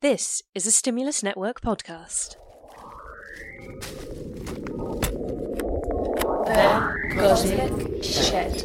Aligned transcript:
This 0.00 0.44
is 0.54 0.64
a 0.64 0.70
Stimulus 0.70 1.24
Network 1.24 1.60
podcast. 1.60 2.36
The 6.46 7.16
Cosmic 7.16 8.04
Shed. 8.04 8.62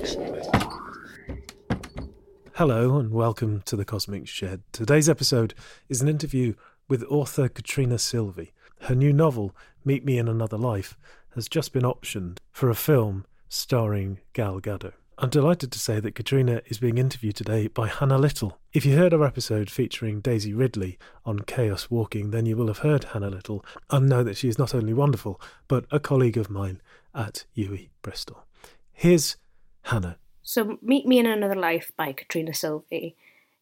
Hello 2.53 2.99
and 2.99 3.09
welcome 3.09 3.63
to 3.65 3.75
the 3.75 3.83
Cosmic 3.83 4.27
Shed. 4.27 4.61
Today's 4.71 5.09
episode 5.09 5.55
is 5.89 6.03
an 6.03 6.07
interview 6.07 6.53
with 6.87 7.03
author 7.09 7.49
Catriona 7.49 7.95
Silvey. 7.95 8.51
Her 8.81 8.93
new 8.93 9.11
novel, 9.11 9.55
Meet 9.83 10.05
Me 10.05 10.19
in 10.19 10.27
Another 10.27 10.59
Life, 10.59 10.95
has 11.33 11.49
just 11.49 11.73
been 11.73 11.81
optioned 11.81 12.37
for 12.51 12.69
a 12.69 12.75
film 12.75 13.25
starring 13.49 14.19
Gal 14.33 14.61
Gadot. 14.61 14.93
I'm 15.17 15.29
delighted 15.29 15.71
to 15.71 15.79
say 15.79 15.99
that 15.99 16.15
Catriona 16.15 16.61
is 16.65 16.79
being 16.79 16.97
interviewed 16.97 17.35
today 17.35 17.67
by 17.67 17.87
Hannah 17.87 18.17
Little. 18.17 18.57
If 18.73 18.83
you 18.83 18.97
heard 18.97 19.13
our 19.13 19.23
episode 19.23 19.69
featuring 19.69 20.21
Daisy 20.21 20.53
Ridley 20.53 20.97
on 21.23 21.39
Chaos 21.39 21.91
Walking, 21.91 22.31
then 22.31 22.47
you 22.47 22.57
will 22.57 22.67
have 22.67 22.79
heard 22.79 23.03
Hannah 23.05 23.29
Little 23.29 23.63
and 23.91 24.09
know 24.09 24.23
that 24.23 24.37
she 24.37 24.49
is 24.49 24.57
not 24.57 24.73
only 24.73 24.93
wonderful, 24.93 25.39
but 25.67 25.85
a 25.91 25.99
colleague 25.99 26.37
of 26.37 26.49
mine 26.49 26.81
at 27.13 27.45
UWE 27.55 27.89
Bristol. 28.01 28.43
Here's 28.91 29.37
Hannah. 29.83 30.17
So, 30.41 30.79
Meet 30.81 31.05
Me 31.05 31.19
in 31.19 31.27
Another 31.27 31.55
Life 31.55 31.91
by 31.95 32.11
Catriona 32.11 32.51
Silvey 32.51 33.13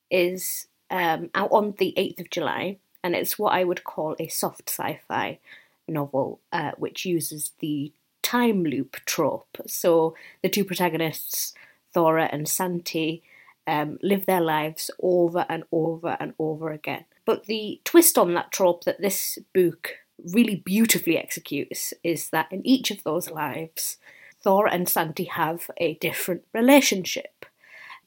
is 0.10 0.68
um, 0.90 1.30
out 1.36 1.52
on 1.52 1.76
the 1.78 1.94
8th 1.98 2.22
of 2.22 2.30
July, 2.30 2.78
and 3.04 3.14
it's 3.14 3.38
what 3.38 3.54
I 3.54 3.66
would 3.66 3.84
call 3.84 4.16
a 4.20 4.30
soft 4.30 4.70
sci 4.70 5.02
fi 5.08 5.40
novel, 5.88 6.40
uh, 6.54 6.72
which 6.78 7.06
uses 7.06 7.52
the 7.60 7.92
time 8.32 8.64
loop 8.64 8.96
trope. 9.06 9.58
So, 9.68 10.16
the 10.42 10.50
two 10.50 10.64
protagonists, 10.64 11.54
Thora 11.94 12.30
and 12.32 12.48
Santi, 12.48 13.24
um, 13.68 14.00
live 14.02 14.26
their 14.26 14.40
lives 14.40 14.90
over 15.02 15.46
and 15.50 15.64
over 15.72 16.16
and 16.20 16.34
over 16.40 16.72
again. 16.72 17.06
But 17.26 17.46
the 17.46 17.82
twist 17.84 18.18
on 18.18 18.34
that 18.34 18.52
trope 18.52 18.86
that 18.86 19.02
this 19.02 19.38
book 19.54 19.96
really 20.34 20.56
beautifully 20.56 21.18
executes 21.18 21.94
is 22.04 22.30
that 22.30 22.48
in 22.52 22.66
each 22.66 22.90
of 22.90 23.04
those 23.04 23.30
lives, 23.30 23.98
Thora 24.42 24.72
and 24.72 24.88
Santi 24.88 25.26
have 25.26 25.70
a 25.78 25.96
different 25.96 26.44
relationship. 26.54 27.46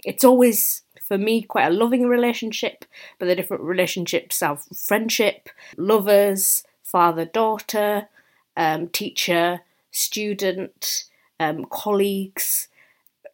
It's 0.04 0.24
always, 0.24 0.82
for 1.02 1.18
me, 1.18 1.42
quite 1.42 1.66
a 1.66 1.74
loving 1.74 2.08
relationship, 2.08 2.86
but 3.18 3.26
the 3.26 3.36
different 3.36 3.62
relationships 3.62 4.42
are 4.42 4.56
friendship, 4.56 5.50
lovers, 5.76 6.64
father 6.82 7.26
daughter, 7.26 8.08
um, 8.56 8.88
teacher, 8.88 9.60
student, 9.94 11.04
um, 11.40 11.64
colleagues. 11.70 12.68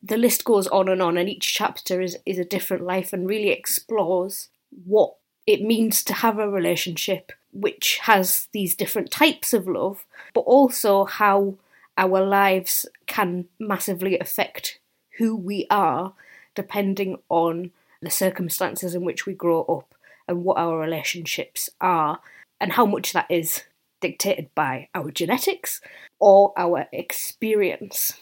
The 0.02 0.16
list 0.16 0.44
goes 0.44 0.66
on 0.68 0.88
and 0.88 1.02
on, 1.02 1.16
and 1.16 1.28
each 1.28 1.54
chapter 1.54 2.00
is, 2.00 2.16
is 2.24 2.38
a 2.38 2.44
different 2.44 2.84
life 2.84 3.12
and 3.12 3.28
really 3.28 3.50
explores 3.50 4.48
what 4.84 5.14
it 5.46 5.62
means 5.62 6.04
to 6.04 6.14
have 6.14 6.38
a 6.38 6.48
relationship 6.48 7.32
which 7.52 7.98
has 8.02 8.48
these 8.52 8.76
different 8.76 9.10
types 9.10 9.52
of 9.52 9.66
love, 9.66 10.04
but 10.32 10.42
also 10.42 11.04
how 11.04 11.56
our 11.98 12.24
lives 12.24 12.86
can 13.06 13.46
massively 13.58 14.18
affect 14.18 14.78
who 15.18 15.34
we 15.34 15.66
are 15.70 16.12
depending 16.54 17.18
on 17.28 17.70
the 18.02 18.10
circumstances 18.10 18.94
in 18.94 19.02
which 19.02 19.26
we 19.26 19.32
grow 19.32 19.62
up 19.64 19.94
and 20.28 20.44
what 20.44 20.58
our 20.58 20.78
relationships 20.78 21.68
are, 21.80 22.20
and 22.60 22.72
how 22.72 22.86
much 22.86 23.12
that 23.12 23.26
is 23.28 23.64
dictated 24.00 24.50
by 24.54 24.88
our 24.94 25.10
genetics 25.10 25.80
or 26.18 26.52
our 26.56 26.88
experience. 26.92 28.12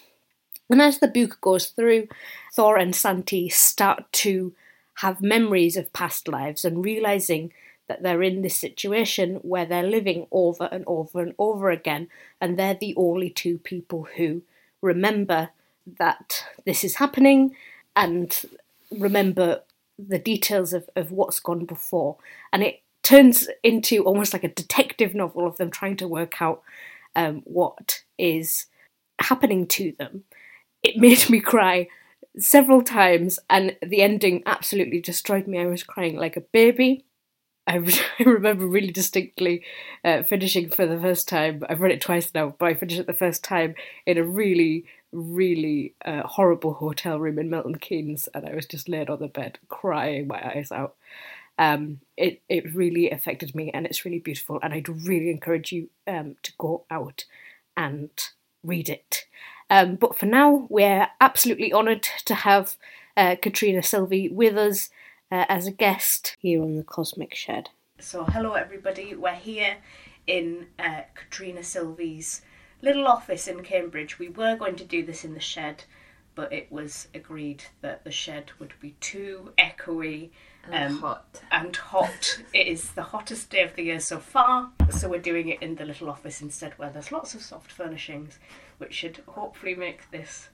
And 0.70 0.82
as 0.82 0.98
the 0.98 1.08
book 1.08 1.38
goes 1.40 1.68
through, 1.68 2.08
Thora 2.54 2.82
and 2.82 2.94
Santi 2.94 3.48
start 3.48 4.12
to 4.12 4.52
have 4.96 5.22
memories 5.22 5.76
of 5.76 5.92
past 5.92 6.28
lives 6.28 6.64
and 6.64 6.84
realizing 6.84 7.52
that 7.86 8.02
they're 8.02 8.22
in 8.22 8.42
this 8.42 8.56
situation 8.56 9.36
where 9.36 9.64
they're 9.64 9.82
living 9.82 10.26
over 10.30 10.68
and 10.70 10.84
over 10.86 11.22
and 11.22 11.34
over 11.38 11.70
again, 11.70 12.08
and 12.40 12.58
they're 12.58 12.74
the 12.74 12.94
only 12.96 13.30
two 13.30 13.58
people 13.58 14.08
who 14.16 14.42
remember 14.82 15.50
that 15.98 16.44
this 16.66 16.84
is 16.84 16.96
happening 16.96 17.56
and 17.96 18.44
remember 18.90 19.62
the 19.98 20.18
details 20.18 20.72
of, 20.72 20.88
of 20.94 21.10
what's 21.10 21.40
gone 21.40 21.64
before. 21.64 22.16
And 22.52 22.62
it 22.62 22.82
turns 23.08 23.48
into 23.62 24.04
almost 24.04 24.34
like 24.34 24.44
a 24.44 24.48
detective 24.48 25.14
novel 25.14 25.46
of 25.46 25.56
them 25.56 25.70
trying 25.70 25.96
to 25.96 26.06
work 26.06 26.42
out 26.42 26.62
um, 27.16 27.40
what 27.44 28.02
is 28.18 28.66
happening 29.18 29.66
to 29.66 29.94
them. 29.98 30.24
It 30.82 30.96
made 31.00 31.30
me 31.30 31.40
cry 31.40 31.88
several 32.38 32.82
times, 32.82 33.38
and 33.48 33.76
the 33.80 34.02
ending 34.02 34.42
absolutely 34.44 35.00
destroyed 35.00 35.46
me. 35.46 35.58
I 35.58 35.66
was 35.66 35.82
crying 35.82 36.16
like 36.16 36.36
a 36.36 36.42
baby. 36.42 37.06
I, 37.66 37.76
I 38.18 38.24
remember 38.24 38.66
really 38.66 38.92
distinctly 38.92 39.64
uh, 40.04 40.22
finishing 40.24 40.68
for 40.68 40.84
the 40.86 41.00
first 41.00 41.28
time. 41.28 41.64
I've 41.66 41.80
read 41.80 41.92
it 41.92 42.02
twice 42.02 42.30
now, 42.34 42.54
but 42.58 42.66
I 42.66 42.74
finished 42.74 43.00
it 43.00 43.06
the 43.06 43.14
first 43.14 43.42
time 43.42 43.74
in 44.04 44.18
a 44.18 44.22
really, 44.22 44.84
really 45.12 45.94
uh, 46.04 46.24
horrible 46.24 46.74
hotel 46.74 47.18
room 47.18 47.38
in 47.38 47.48
Milton 47.48 47.78
Keynes, 47.78 48.28
and 48.34 48.46
I 48.46 48.54
was 48.54 48.66
just 48.66 48.86
laid 48.86 49.08
on 49.08 49.20
the 49.20 49.28
bed 49.28 49.58
crying 49.70 50.26
my 50.26 50.46
eyes 50.46 50.70
out. 50.70 50.94
Um, 51.58 52.00
it 52.16 52.42
it 52.48 52.74
really 52.74 53.10
affected 53.10 53.54
me, 53.54 53.70
and 53.72 53.86
it's 53.86 54.04
really 54.04 54.20
beautiful. 54.20 54.58
And 54.62 54.72
I'd 54.72 54.88
really 54.88 55.30
encourage 55.30 55.72
you 55.72 55.90
um, 56.06 56.36
to 56.42 56.52
go 56.58 56.84
out 56.90 57.24
and 57.76 58.10
read 58.62 58.88
it. 58.88 59.24
Um, 59.70 59.96
but 59.96 60.16
for 60.16 60.26
now, 60.26 60.66
we're 60.70 61.08
absolutely 61.20 61.72
honoured 61.72 62.08
to 62.24 62.34
have 62.34 62.76
uh, 63.16 63.36
Catriona 63.40 63.80
Silvey 63.80 64.32
with 64.32 64.56
us 64.56 64.90
uh, 65.30 65.44
as 65.48 65.66
a 65.66 65.72
guest 65.72 66.36
here 66.40 66.62
on 66.62 66.76
the 66.76 66.84
Cosmic 66.84 67.34
Shed. 67.34 67.70
So, 67.98 68.24
hello 68.24 68.52
everybody. 68.52 69.14
We're 69.14 69.34
here 69.34 69.76
in 70.26 70.66
uh, 70.78 71.02
Catriona 71.14 71.62
Silvey's 71.62 72.42
little 72.80 73.06
office 73.06 73.48
in 73.48 73.62
Cambridge. 73.62 74.18
We 74.18 74.28
were 74.28 74.56
going 74.56 74.76
to 74.76 74.84
do 74.84 75.04
this 75.04 75.24
in 75.24 75.34
the 75.34 75.40
shed, 75.40 75.84
but 76.34 76.52
it 76.52 76.70
was 76.70 77.08
agreed 77.14 77.64
that 77.80 78.04
the 78.04 78.10
shed 78.10 78.52
would 78.58 78.72
be 78.80 78.92
too 79.00 79.52
echoey 79.58 80.30
and 80.72 80.94
um, 80.94 81.00
hot. 81.00 81.42
And 81.50 81.76
hot. 81.76 82.42
it 82.52 82.66
is 82.66 82.92
the 82.92 83.02
hottest 83.02 83.50
day 83.50 83.62
of 83.62 83.74
the 83.76 83.84
year 83.84 84.00
so 84.00 84.18
far, 84.18 84.70
so 84.90 85.08
we're 85.08 85.20
doing 85.20 85.48
it 85.48 85.62
in 85.62 85.74
the 85.74 85.84
little 85.84 86.10
office 86.10 86.40
instead, 86.40 86.72
where 86.78 86.90
there's 86.90 87.12
lots 87.12 87.34
of 87.34 87.42
soft 87.42 87.70
furnishings, 87.70 88.38
which 88.78 88.94
should 88.94 89.22
hopefully 89.26 89.74
make 89.74 90.10
this 90.10 90.48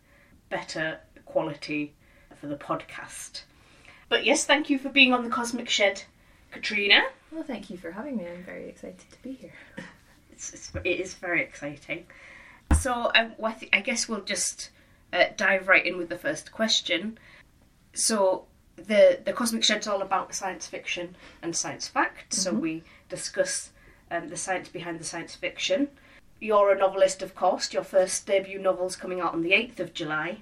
better 0.49 1.01
quality 1.25 1.95
for 2.41 2.47
the 2.47 2.57
podcast. 2.57 3.43
But 4.09 4.25
yes, 4.25 4.45
thank 4.45 4.71
you 4.71 4.79
for 4.79 4.89
being 4.89 5.13
on 5.13 5.25
the 5.25 5.31
Cosmic 5.31 5.69
Shed, 5.69 6.03
Catriona. 6.53 7.03
Well, 7.33 7.43
thank 7.43 7.71
you 7.71 7.77
for 7.77 7.91
having 7.91 8.17
me. 8.17 8.27
I'm 8.27 8.45
very 8.45 8.69
excited 8.69 9.11
to 9.11 9.23
be 9.23 9.33
here. 9.33 9.53
it's, 10.33 10.53
it's, 10.53 10.73
it 10.85 11.01
is 11.01 11.15
very 11.15 11.43
exciting. 11.43 12.07
So 12.79 13.11
um, 13.15 13.33
I, 13.43 13.57
I 13.73 13.81
guess 13.81 14.09
we'll 14.09 14.23
just 14.23 14.71
uh, 15.13 15.25
dive 15.37 15.69
right 15.69 15.85
in 15.85 15.97
with 15.97 16.09
the 16.09 16.19
first 16.19 16.53
question. 16.53 17.19
So 17.95 18.45
the 18.77 19.21
the 19.25 19.33
Cosmic 19.33 19.65
Shed's 19.65 19.87
all 19.87 20.03
about 20.03 20.35
science 20.35 20.67
fiction 20.67 21.17
and 21.43 21.55
science 21.55 21.89
fact. 21.89 22.31
Mm-hmm. 22.31 22.41
So 22.41 22.53
we 22.55 22.83
discuss 23.09 23.71
um, 24.11 24.29
the 24.29 24.37
science 24.37 24.69
behind 24.69 24.99
the 24.99 25.05
science 25.05 25.35
fiction. 25.35 25.89
You're 26.41 26.73
a 26.73 26.79
novelist, 26.79 27.23
of 27.23 27.34
course. 27.34 27.73
Your 27.73 27.84
first 27.84 28.27
debut 28.27 28.59
novel's 28.59 28.97
coming 28.97 29.21
out 29.21 29.33
on 29.33 29.43
the 29.43 29.55
eighth 29.55 29.81
of 29.81 29.95
July. 29.95 30.39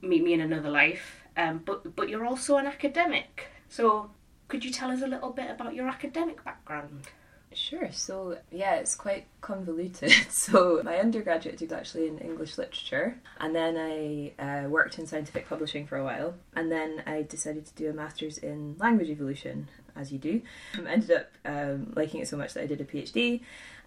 Meet 0.00 0.24
Me 0.24 0.32
in 0.32 0.40
Another 0.40 0.70
Life. 0.70 1.22
Um, 1.36 1.62
but 1.64 1.94
but 1.94 2.08
you're 2.08 2.24
also 2.24 2.56
an 2.56 2.66
academic. 2.66 3.48
So 3.68 4.10
could 4.48 4.64
you 4.64 4.70
tell 4.70 4.90
us 4.90 5.02
a 5.02 5.06
little 5.06 5.30
bit 5.30 5.50
about 5.50 5.74
your 5.74 5.88
academic 5.88 6.44
background? 6.44 7.08
Sure. 7.56 7.90
So 7.90 8.36
yeah, 8.52 8.74
it's 8.74 8.94
quite 8.94 9.26
convoluted. 9.40 10.12
So 10.30 10.82
my 10.84 10.98
undergraduate 10.98 11.60
was 11.60 11.72
actually 11.72 12.06
in 12.06 12.18
English 12.18 12.58
literature, 12.58 13.18
and 13.40 13.54
then 13.54 13.76
I 13.76 14.32
uh, 14.38 14.68
worked 14.68 14.98
in 14.98 15.06
scientific 15.06 15.48
publishing 15.48 15.86
for 15.86 15.96
a 15.96 16.04
while, 16.04 16.34
and 16.54 16.70
then 16.70 17.02
I 17.06 17.22
decided 17.22 17.66
to 17.66 17.74
do 17.74 17.90
a 17.90 17.92
master's 17.92 18.38
in 18.38 18.76
language 18.78 19.08
evolution, 19.08 19.68
as 19.96 20.12
you 20.12 20.18
do. 20.18 20.42
I 20.74 20.90
ended 20.90 21.10
up 21.10 21.32
um, 21.44 21.92
liking 21.96 22.20
it 22.20 22.28
so 22.28 22.36
much 22.36 22.54
that 22.54 22.62
I 22.62 22.66
did 22.66 22.80
a 22.80 22.84
PhD, 22.84 23.40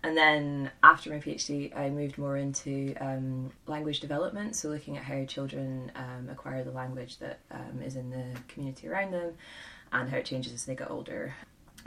and 0.03 0.17
then 0.17 0.71
after 0.83 1.11
my 1.11 1.19
PhD, 1.19 1.75
I 1.77 1.89
moved 1.89 2.17
more 2.17 2.37
into 2.37 2.95
um, 2.99 3.51
language 3.67 3.99
development, 3.99 4.55
so 4.55 4.69
looking 4.69 4.97
at 4.97 5.03
how 5.03 5.23
children 5.25 5.91
um, 5.95 6.29
acquire 6.29 6.63
the 6.63 6.71
language 6.71 7.19
that 7.19 7.39
um, 7.51 7.81
is 7.83 7.95
in 7.95 8.09
the 8.09 8.25
community 8.47 8.87
around 8.87 9.13
them 9.13 9.33
and 9.91 10.09
how 10.09 10.17
it 10.17 10.25
changes 10.25 10.53
as 10.53 10.65
they 10.65 10.75
get 10.75 10.89
older 10.89 11.33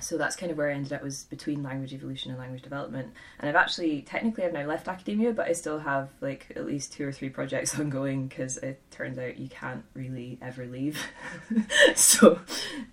so 0.01 0.19
that's 0.19 0.37
kind 0.37 0.51
of 0.51 0.59
where 0.59 0.71
I 0.71 0.75
ended 0.75 0.93
up 0.93 1.03
was 1.03 1.25
between 1.25 1.63
language 1.63 1.93
evolution 1.93 2.31
and 2.31 2.41
language 2.41 2.63
development. 2.63 3.13
And 3.39 3.49
I've 3.49 3.57
actually 3.57 4.03
technically 4.03 4.45
I've 4.45 4.53
now 4.53 4.67
left 4.67 4.89
academia, 4.89 5.33
but 5.33 5.49
I 5.49 5.53
still 5.53 5.79
have 5.79 6.11
like 6.21 6.47
at 6.57 6.67
least 6.67 6.93
two 6.93 7.07
or 7.07 7.13
three 7.13 7.29
projects 7.29 7.79
ongoing 7.79 8.29
because 8.29 8.57
it 8.59 8.81
turns 8.91 9.19
out 9.19 9.39
you 9.39 9.49
can't 9.49 9.85
really 9.95 10.39
ever 10.43 10.67
leave. 10.67 11.01
so 11.95 12.41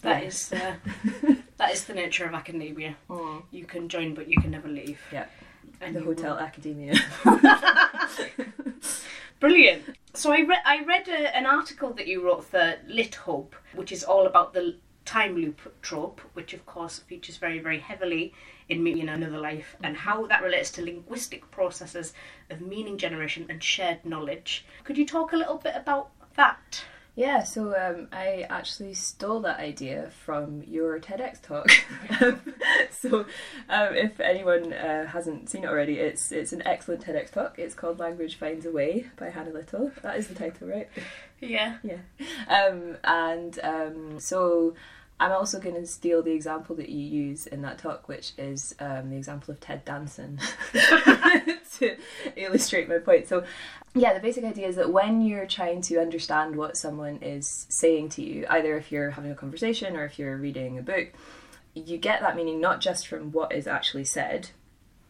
that 0.02 0.24
is 0.24 0.50
the 0.50 0.76
that 1.58 1.72
is 1.72 1.86
the 1.86 1.94
nature 1.94 2.26
of 2.26 2.34
academia. 2.34 2.96
Mm. 3.10 3.44
You 3.52 3.66
can 3.66 3.90
join, 3.90 4.14
but 4.14 4.28
you 4.28 4.40
can 4.40 4.52
never 4.52 4.68
leave. 4.68 5.00
Yeah, 5.12 5.26
and 5.82 5.96
the 5.96 6.02
hotel 6.02 6.36
will. 6.36 6.42
academia. 6.42 6.96
Brilliant. 9.40 9.84
So 10.14 10.34
I 10.34 10.42
read 10.42 10.60
I 10.66 10.84
read 10.84 11.08
a, 11.08 11.36
an 11.36 11.46
article 11.46 11.94
that 11.94 12.08
you 12.08 12.24
wrote 12.24 12.44
for 12.44 12.76
Lit 12.88 13.12
LitHub, 13.12 13.48
which 13.74 13.92
is 13.92 14.04
all 14.04 14.26
about 14.26 14.54
the 14.54 14.76
time 15.10 15.36
loop 15.36 15.60
trope, 15.82 16.22
which 16.34 16.54
of 16.54 16.64
course 16.68 17.00
features 17.00 17.38
very, 17.38 17.58
very 17.58 17.80
heavily 17.80 18.32
in 18.70 18.84
Me 18.84 19.02
in 19.02 19.10
Another 19.10 19.40
Life, 19.40 19.76
and 19.82 19.98
how 19.98 20.28
that 20.28 20.44
relates 20.44 20.70
to 20.70 20.86
linguistic 20.86 21.50
processes 21.50 22.14
of 22.52 22.62
meaning 22.62 22.96
generation 22.96 23.48
and 23.50 23.64
shared 23.64 24.06
knowledge. 24.06 24.68
Could 24.84 25.00
you 25.00 25.08
talk 25.08 25.34
a 25.34 25.38
little 25.38 25.58
bit 25.58 25.74
about 25.76 26.12
that? 26.36 26.84
Yeah, 27.16 27.44
so 27.44 27.76
um, 27.76 28.08
I 28.14 28.46
actually 28.50 28.94
stole 28.94 29.42
that 29.42 29.60
idea 29.60 30.10
from 30.26 30.64
your 30.64 31.00
TEDx 31.00 31.42
talk. 31.42 31.70
so, 32.92 33.26
um, 33.70 33.94
if 33.94 34.20
anyone 34.20 34.72
uh, 34.72 35.06
hasn't 35.08 35.50
seen 35.50 35.64
it 35.64 35.68
already, 35.68 36.00
it's 36.00 36.32
it's 36.32 36.54
an 36.54 36.62
excellent 36.66 37.04
TEDx 37.06 37.32
talk. 37.32 37.60
It's 37.60 37.76
called 37.76 38.00
"Language 38.00 38.36
Finds 38.36 38.66
a 38.66 38.72
Way" 38.72 39.08
by 39.18 39.30
Hannah 39.30 39.52
Little. 39.52 39.92
That 40.02 40.18
is 40.18 40.28
the 40.28 40.36
title, 40.36 40.68
right? 40.68 40.88
Yeah. 41.42 41.78
Yeah. 41.84 41.98
Um, 42.48 42.98
and 43.04 43.60
um, 43.64 44.20
so 44.20 44.76
I'm 45.20 45.32
also 45.34 45.60
going 45.60 45.76
to 45.76 45.86
steal 45.86 46.24
the 46.24 46.32
example 46.32 46.76
that 46.78 46.90
you 46.90 47.00
use 47.00 47.46
in 47.46 47.62
that 47.64 47.78
talk, 47.78 48.08
which 48.08 48.32
is 48.38 48.74
um, 48.80 49.10
the 49.10 49.18
example 49.18 49.54
of 49.54 49.60
Ted 49.60 49.84
Danson, 49.84 50.40
to 51.80 51.98
illustrate 52.38 52.88
my 52.88 53.00
point. 53.00 53.28
So, 53.28 53.44
yeah, 53.94 54.14
the 54.14 54.22
basic 54.22 54.46
idea 54.46 54.68
is 54.68 54.78
that 54.78 54.94
when 54.94 55.22
you're 55.22 55.46
trying 55.46 55.82
to 55.84 56.00
understand 56.00 56.56
what 56.56 56.78
someone 56.78 57.18
is 57.18 57.66
saying 57.70 58.10
to 58.10 58.24
you, 58.24 58.46
either 58.50 58.78
if 58.78 58.92
you're 58.92 59.12
having 59.12 59.32
a 59.32 59.36
conversation 59.36 59.98
or 59.98 60.06
if 60.06 60.18
you're 60.18 60.38
reading 60.38 60.78
a 60.78 60.82
book, 60.82 61.10
you 61.74 61.98
get 61.98 62.22
that 62.22 62.38
meaning 62.38 62.62
not 62.62 62.80
just 62.80 63.06
from 63.06 63.34
what 63.34 63.52
is 63.52 63.68
actually 63.68 64.06
said, 64.06 64.52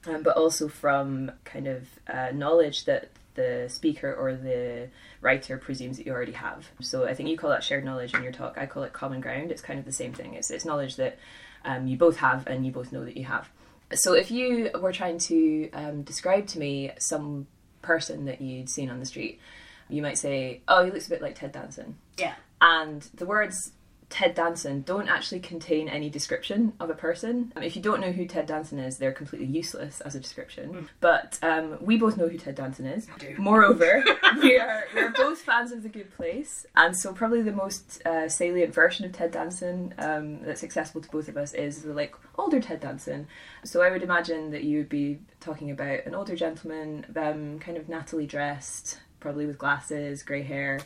um, 0.07 0.23
but 0.23 0.35
also 0.35 0.67
from 0.67 1.31
kind 1.44 1.67
of 1.67 1.88
uh, 2.07 2.31
knowledge 2.33 2.85
that 2.85 3.09
the 3.39 3.69
speaker 3.69 4.13
or 4.13 4.36
the 4.36 4.89
writer 5.21 5.57
presumes 5.57 5.97
that 5.97 6.06
you 6.06 6.12
already 6.12 6.33
have. 6.33 6.68
So 6.81 7.07
I 7.07 7.13
think 7.13 7.30
you 7.30 7.38
call 7.38 7.50
that 7.51 7.63
shared 7.63 7.86
knowledge 7.86 8.13
in 8.13 8.21
your 8.21 8.33
talk. 8.33 8.57
I 8.57 8.65
call 8.65 8.83
it 8.83 8.91
common 8.91 9.21
ground. 9.21 9.50
It's 9.50 9.62
kind 9.62 9.80
of 9.80 9.86
the 9.86 9.94
same 9.94 10.13
thing. 10.13 10.33
It's, 10.33 10.51
it's 10.51 10.65
knowledge 10.65 10.97
that 10.97 11.18
um, 11.63 11.88
you 11.88 11.95
both 11.95 12.18
have 12.18 12.47
and 12.47 12.65
you 12.65 12.71
both 12.74 12.91
know 12.91 13.06
that 13.06 13.15
you 13.15 13.24
have. 13.25 13.50
So 13.94 14.13
if 14.13 14.30
you 14.30 14.69
were 14.80 14.91
trying 14.91 15.19
to 15.19 15.69
um, 15.71 16.01
describe 16.03 16.47
to 16.47 16.59
me 16.59 16.91
some 17.00 17.47
person 17.81 18.25
that 18.25 18.41
you'd 18.41 18.69
seen 18.69 18.89
on 18.89 19.00
the 19.00 19.06
street, 19.06 19.39
you 19.88 20.01
might 20.01 20.18
say, 20.18 20.62
"Oh, 20.68 20.85
he 20.85 20.92
looks 20.92 21.07
a 21.07 21.09
bit 21.09 21.21
like 21.21 21.35
Ted 21.35 21.53
Danson." 21.53 21.97
Yeah. 22.18 22.35
And 22.62 23.01
the 23.15 23.25
words 23.25 23.71
Ted 24.09 24.33
Danson 24.33 24.81
don't 24.81 25.07
actually 25.07 25.39
contain 25.39 25.88
any 25.88 26.09
description 26.09 26.73
of 26.79 26.89
a 26.89 26.95
person. 26.95 27.53
Um, 27.56 27.61
if 27.61 27.75
you 27.75 27.81
don't 27.81 28.01
know 28.01 28.11
who 28.11 28.25
Ted 28.25 28.47
Danson 28.47 28.79
is, 28.79 28.97
they're 28.97 29.11
completely 29.11 29.47
useless 29.47 30.01
as 30.01 30.15
a 30.15 30.19
description. 30.19 30.73
Mm. 30.73 30.88
But 31.00 31.39
um, 31.44 31.77
we 31.79 31.97
both 31.97 32.17
know 32.17 32.27
who 32.27 32.38
Ted 32.38 32.56
Danson 32.56 32.88
is. 32.88 33.07
Moreover, 33.38 34.03
we 34.41 34.57
are 34.57 34.83
we 34.95 35.01
are 35.01 35.11
both 35.11 35.39
fans 35.39 35.71
of 35.71 35.83
The 35.83 35.89
Good 35.89 36.11
Place, 36.15 36.65
and 36.75 36.97
so 36.97 37.13
probably 37.13 37.44
the 37.44 37.51
most 37.51 38.01
uh, 38.06 38.27
salient 38.27 38.73
version 38.73 39.06
of 39.06 39.11
Ted 39.11 39.31
Danson 39.31 39.94
um, 40.00 40.41
that's 40.44 40.63
accessible 40.63 41.01
to 41.01 41.09
both 41.09 41.27
of 41.27 41.38
us 41.38 41.53
is 41.53 41.83
the 41.83 41.94
like 41.94 42.15
older 42.38 42.59
Ted 42.59 42.79
Danson. 42.79 43.27
So 43.63 43.83
I 43.83 43.91
would 43.91 44.03
imagine 44.03 44.50
that 44.51 44.63
you 44.63 44.79
would 44.79 44.89
be 44.89 45.19
talking 45.39 45.69
about 45.69 46.06
an 46.06 46.15
older 46.15 46.35
gentleman, 46.35 47.06
um, 47.15 47.59
kind 47.59 47.77
of 47.77 47.88
Natalie 47.88 48.25
dressed, 48.25 49.00
probably 49.19 49.45
with 49.45 49.59
glasses, 49.59 50.23
grey 50.23 50.41
hair 50.41 50.79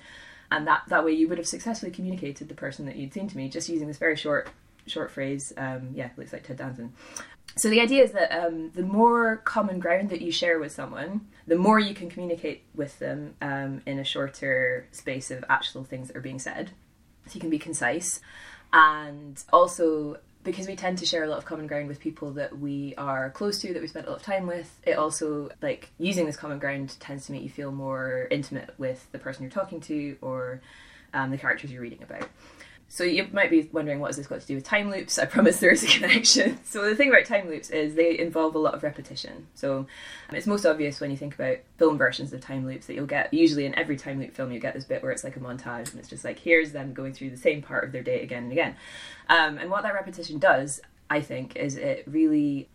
and 0.53 0.67
that 0.67 0.83
that 0.87 1.03
way 1.03 1.11
you 1.11 1.27
would 1.27 1.37
have 1.37 1.47
successfully 1.47 1.91
communicated 1.91 2.47
the 2.47 2.53
person 2.53 2.85
that 2.85 2.95
you'd 2.95 3.13
seen 3.13 3.27
to 3.27 3.37
me 3.37 3.49
just 3.49 3.69
using 3.69 3.87
this 3.87 3.97
very 3.97 4.15
short 4.15 4.49
short 4.85 5.11
phrase. 5.11 5.53
Um, 5.57 5.89
yeah, 5.93 6.09
looks 6.17 6.33
like 6.33 6.43
Ted 6.43 6.57
Danson. 6.57 6.93
So 7.55 7.69
the 7.69 7.81
idea 7.81 8.03
is 8.03 8.11
that 8.13 8.31
um, 8.31 8.71
the 8.73 8.83
more 8.83 9.37
common 9.37 9.79
ground 9.79 10.09
that 10.09 10.21
you 10.21 10.31
share 10.31 10.59
with 10.59 10.71
someone, 10.71 11.27
the 11.45 11.55
more 11.55 11.79
you 11.79 11.93
can 11.93 12.09
communicate 12.09 12.63
with 12.73 12.97
them 12.99 13.35
um, 13.41 13.81
in 13.85 13.99
a 13.99 14.03
shorter 14.03 14.87
space 14.91 15.29
of 15.29 15.43
actual 15.49 15.83
things 15.83 16.07
that 16.07 16.17
are 16.17 16.21
being 16.21 16.39
said. 16.39 16.71
So 17.27 17.35
you 17.35 17.41
can 17.41 17.49
be 17.49 17.59
concise, 17.59 18.19
and 18.73 19.41
also 19.51 20.17
because 20.43 20.67
we 20.67 20.75
tend 20.75 20.97
to 20.99 21.05
share 21.05 21.23
a 21.23 21.27
lot 21.27 21.37
of 21.37 21.45
common 21.45 21.67
ground 21.67 21.87
with 21.87 21.99
people 21.99 22.31
that 22.31 22.57
we 22.57 22.93
are 22.97 23.29
close 23.29 23.59
to, 23.61 23.73
that 23.73 23.81
we 23.81 23.87
spend 23.87 24.07
a 24.07 24.09
lot 24.09 24.19
of 24.19 24.23
time 24.23 24.47
with, 24.47 24.79
it 24.85 24.97
also, 24.97 25.49
like, 25.61 25.89
using 25.97 26.25
this 26.25 26.35
common 26.35 26.59
ground 26.59 26.95
tends 26.99 27.25
to 27.27 27.31
make 27.31 27.43
you 27.43 27.49
feel 27.49 27.71
more 27.71 28.27
intimate 28.29 28.73
with 28.77 29.07
the 29.11 29.19
person 29.19 29.43
you're 29.43 29.51
talking 29.51 29.79
to 29.81 30.17
or 30.21 30.61
um, 31.13 31.31
the 31.31 31.37
characters 31.37 31.71
you're 31.71 31.81
reading 31.81 32.03
about. 32.03 32.27
So 32.93 33.03
you 33.03 33.27
might 33.31 33.49
be 33.49 33.67
wondering 33.71 33.99
what 33.99 34.09
has 34.09 34.17
this 34.17 34.27
got 34.27 34.41
to 34.41 34.45
do 34.45 34.53
with 34.53 34.65
time 34.65 34.91
loops? 34.91 35.17
I 35.17 35.25
promise 35.25 35.59
there 35.59 35.71
is 35.71 35.83
a 35.83 35.87
connection. 35.87 36.59
So 36.63 36.87
the 36.87 36.95
thing 36.95 37.09
about 37.09 37.25
time 37.25 37.47
loops 37.47 37.71
is 37.71 37.95
they 37.95 38.19
involve 38.19 38.53
a 38.53 38.59
lot 38.59 38.75
of 38.75 38.83
repetition. 38.83 39.47
So 39.55 39.77
um, 39.79 39.87
it's 40.35 40.45
most 40.45 40.63
obvious 40.63 41.01
when 41.01 41.09
you 41.09 41.17
think 41.17 41.33
about 41.33 41.57
film 41.79 41.97
versions 41.97 42.31
of 42.33 42.41
time 42.41 42.67
loops 42.67 42.85
that 42.85 42.93
you'll 42.93 43.07
get 43.07 43.33
usually 43.33 43.65
in 43.65 43.73
every 43.73 43.97
time 43.97 44.19
loop 44.19 44.35
film 44.35 44.51
you 44.51 44.59
get 44.59 44.75
this 44.75 44.83
bit 44.83 45.01
where 45.01 45.11
it's 45.11 45.23
like 45.23 45.35
a 45.35 45.39
montage 45.39 45.89
and 45.89 45.99
it's 45.99 46.07
just 46.07 46.23
like 46.23 46.37
here's 46.37 46.71
them 46.71 46.93
going 46.93 47.13
through 47.13 47.31
the 47.31 47.37
same 47.37 47.63
part 47.63 47.83
of 47.83 47.91
their 47.91 48.03
day 48.03 48.21
again 48.21 48.43
and 48.43 48.51
again. 48.51 48.75
Um, 49.27 49.57
and 49.57 49.71
what 49.71 49.81
that 49.81 49.95
repetition 49.95 50.37
does, 50.37 50.79
I 51.09 51.21
think, 51.21 51.55
is 51.55 51.77
it 51.77 52.03
really 52.05 52.69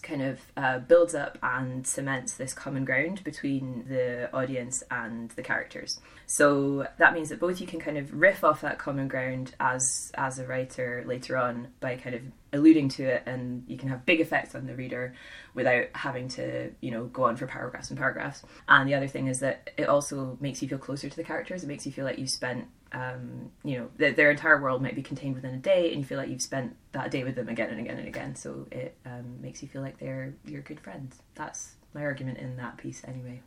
kind 0.00 0.22
of 0.22 0.40
uh, 0.56 0.78
builds 0.78 1.14
up 1.14 1.38
and 1.42 1.86
cements 1.86 2.34
this 2.34 2.52
common 2.52 2.84
ground 2.84 3.22
between 3.24 3.84
the 3.88 4.32
audience 4.34 4.82
and 4.90 5.30
the 5.30 5.42
characters. 5.42 6.00
So 6.26 6.86
that 6.98 7.12
means 7.14 7.28
that 7.28 7.40
both 7.40 7.60
you 7.60 7.66
can 7.66 7.80
kind 7.80 7.98
of 7.98 8.12
riff 8.12 8.44
off 8.44 8.62
that 8.62 8.78
common 8.78 9.08
ground 9.08 9.54
as 9.60 10.10
as 10.14 10.38
a 10.38 10.46
writer 10.46 11.04
later 11.06 11.36
on 11.36 11.68
by 11.80 11.96
kind 11.96 12.14
of 12.14 12.22
alluding 12.52 12.88
to 12.88 13.02
it, 13.04 13.22
and 13.26 13.64
you 13.66 13.76
can 13.76 13.88
have 13.88 14.06
big 14.06 14.20
effects 14.20 14.54
on 14.54 14.66
the 14.66 14.74
reader 14.74 15.14
without 15.54 15.86
having 15.92 16.28
to 16.28 16.70
you 16.80 16.90
know 16.90 17.04
go 17.06 17.24
on 17.24 17.36
for 17.36 17.46
paragraphs 17.46 17.90
and 17.90 17.98
paragraphs. 17.98 18.42
And 18.68 18.88
the 18.88 18.94
other 18.94 19.08
thing 19.08 19.26
is 19.26 19.40
that 19.40 19.70
it 19.76 19.88
also 19.88 20.38
makes 20.40 20.62
you 20.62 20.68
feel 20.68 20.78
closer 20.78 21.08
to 21.08 21.16
the 21.16 21.24
characters. 21.24 21.64
It 21.64 21.66
makes 21.66 21.84
you 21.84 21.92
feel 21.92 22.04
like 22.04 22.18
you 22.18 22.26
spent 22.26 22.66
um, 22.94 23.50
you 23.64 23.78
know, 23.78 23.88
th- 23.98 24.14
their 24.14 24.30
entire 24.30 24.60
world 24.60 24.80
might 24.80 24.94
be 24.94 25.02
contained 25.02 25.34
within 25.34 25.54
a 25.54 25.58
day, 25.58 25.90
and 25.90 26.00
you 26.00 26.04
feel 26.04 26.16
like 26.16 26.28
you've 26.28 26.40
spent 26.40 26.76
that 26.92 27.10
day 27.10 27.24
with 27.24 27.34
them 27.34 27.48
again 27.48 27.70
and 27.70 27.80
again 27.80 27.98
and 27.98 28.06
again. 28.06 28.36
So 28.36 28.66
it 28.70 28.96
um, 29.04 29.42
makes 29.42 29.62
you 29.62 29.68
feel 29.68 29.82
like 29.82 29.98
they're 29.98 30.34
your 30.44 30.62
good 30.62 30.80
friends. 30.80 31.18
That's 31.34 31.74
my 31.92 32.02
argument 32.02 32.38
in 32.38 32.56
that 32.56 32.76
piece, 32.76 33.02
anyway. 33.04 33.42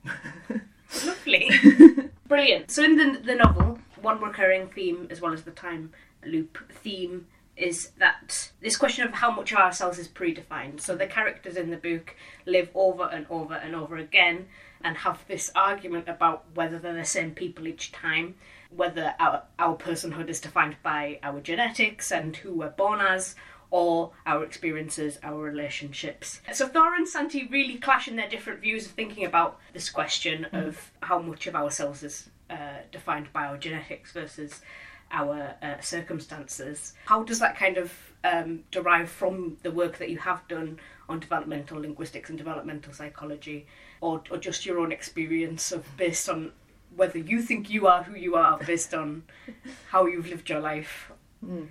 Lovely, 1.05 1.49
brilliant. 2.27 2.71
So 2.71 2.83
in 2.83 2.97
the 2.97 3.21
the 3.23 3.35
novel, 3.35 3.79
one 4.01 4.21
recurring 4.21 4.67
theme, 4.67 5.07
as 5.09 5.21
well 5.21 5.33
as 5.33 5.44
the 5.44 5.51
time 5.51 5.94
loop 6.25 6.57
theme, 6.69 7.27
is 7.55 7.91
that 7.99 8.51
this 8.59 8.75
question 8.75 9.07
of 9.07 9.13
how 9.13 9.31
much 9.31 9.53
of 9.53 9.59
ourselves 9.59 9.97
is 9.97 10.09
predefined. 10.09 10.81
So 10.81 10.95
the 10.95 11.07
characters 11.07 11.55
in 11.55 11.71
the 11.71 11.77
book 11.77 12.15
live 12.45 12.69
over 12.75 13.05
and 13.05 13.25
over 13.29 13.53
and 13.53 13.75
over 13.75 13.95
again 13.95 14.47
and 14.83 14.97
have 14.97 15.23
this 15.27 15.51
argument 15.55 16.07
about 16.07 16.45
whether 16.53 16.77
they're 16.77 16.94
the 16.94 17.05
same 17.05 17.31
people 17.31 17.67
each 17.67 17.91
time 17.91 18.35
whether 18.69 19.16
our, 19.19 19.44
our 19.60 19.75
personhood 19.75 20.30
is 20.30 20.40
defined 20.40 20.75
by 20.84 21.19
our 21.24 21.40
genetics 21.40 22.12
and 22.12 22.36
who 22.36 22.54
we're 22.54 22.69
born 22.69 23.00
as, 23.02 23.36
or 23.69 24.12
our 24.25 24.44
experiences, 24.44 25.19
our 25.24 25.38
relationships. 25.38 26.42
So 26.54 26.68
Thora 26.68 26.98
and 26.98 27.07
Santi 27.07 27.47
really 27.47 27.78
clash 27.78 28.07
in 28.07 28.16
their 28.16 28.30
different 28.30 28.62
views 28.62 28.86
of 28.86 28.94
thinking 28.94 29.26
about 29.26 29.59
this 29.74 29.90
question 29.90 30.47
mm. 30.52 30.68
of 30.68 30.92
how 31.02 31.19
much 31.19 31.47
of 31.47 31.56
ourselves 31.56 32.04
is 32.04 32.30
uh, 32.50 32.80
defined 32.92 33.31
by 33.33 33.45
our 33.45 33.57
genetics 33.57 34.14
versus 34.14 34.62
our 35.12 35.56
uh, 35.62 35.80
circumstances. 35.81 36.94
How 37.06 37.24
does 37.24 37.40
that 37.40 37.57
kind 37.57 37.78
of 37.78 37.94
um, 38.24 38.64
derive 38.71 39.09
from 39.09 39.57
the 39.64 39.71
work 39.71 39.97
that 39.97 40.09
you 40.09 40.18
have 40.19 40.47
done 40.47 40.80
on 41.09 41.19
developmental 41.19 41.80
linguistics 41.80 42.30
and 42.30 42.38
developmental 42.38 42.94
psychology, 42.94 43.66
or, 44.02 44.21
or 44.30 44.38
just 44.38 44.66
your 44.66 44.80
own 44.80 44.92
experience 44.92 45.71
of 45.71 45.86
based 45.97 46.30
on 46.30 46.52
whether 46.97 47.19
you 47.19 47.42
think 47.42 47.69
you 47.69 47.87
are 47.87 48.04
who 48.04 48.16
you 48.18 48.35
are 48.35 48.57
based 48.57 48.94
on 48.94 49.23
how 49.92 50.06
you've 50.06 50.27
lived 50.27 50.49
your 50.49 50.59
life. 50.59 51.11
Mm. 51.45 51.68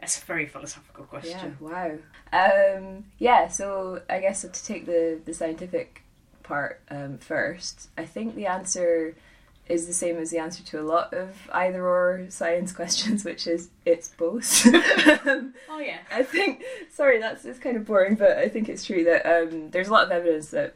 That's 0.00 0.20
a 0.20 0.24
very 0.26 0.46
philosophical 0.46 1.04
question. 1.04 1.56
Yeah, 1.62 1.98
wow. 2.32 2.76
Um, 2.76 3.04
yeah, 3.18 3.48
so 3.48 4.02
I 4.10 4.20
guess 4.20 4.42
to 4.42 4.48
take 4.50 4.84
the, 4.84 5.20
the 5.24 5.32
scientific 5.32 6.02
part 6.42 6.80
um, 6.90 7.18
first, 7.18 7.88
I 7.96 8.04
think 8.04 8.34
the 8.34 8.46
answer 8.46 9.14
is 9.68 9.86
the 9.86 9.92
same 9.92 10.16
as 10.16 10.30
the 10.30 10.38
answer 10.38 10.62
to 10.62 10.80
a 10.80 10.84
lot 10.84 11.12
of 11.12 11.48
either 11.52 11.86
or 11.86 12.26
science 12.28 12.72
questions, 12.80 13.24
which 13.24 13.46
is 13.46 13.70
it's 13.84 14.08
both. 14.08 14.66
um, 14.66 15.54
oh 15.70 15.78
yeah. 15.78 15.98
I 16.12 16.22
think 16.22 16.64
sorry, 16.92 17.20
that's 17.20 17.44
it's 17.44 17.58
kind 17.58 17.76
of 17.76 17.86
boring, 17.86 18.16
but 18.16 18.36
I 18.36 18.48
think 18.48 18.68
it's 18.68 18.84
true 18.84 19.04
that 19.04 19.24
um, 19.26 19.70
there's 19.70 19.88
a 19.88 19.92
lot 19.92 20.04
of 20.04 20.10
evidence 20.10 20.50
that 20.50 20.74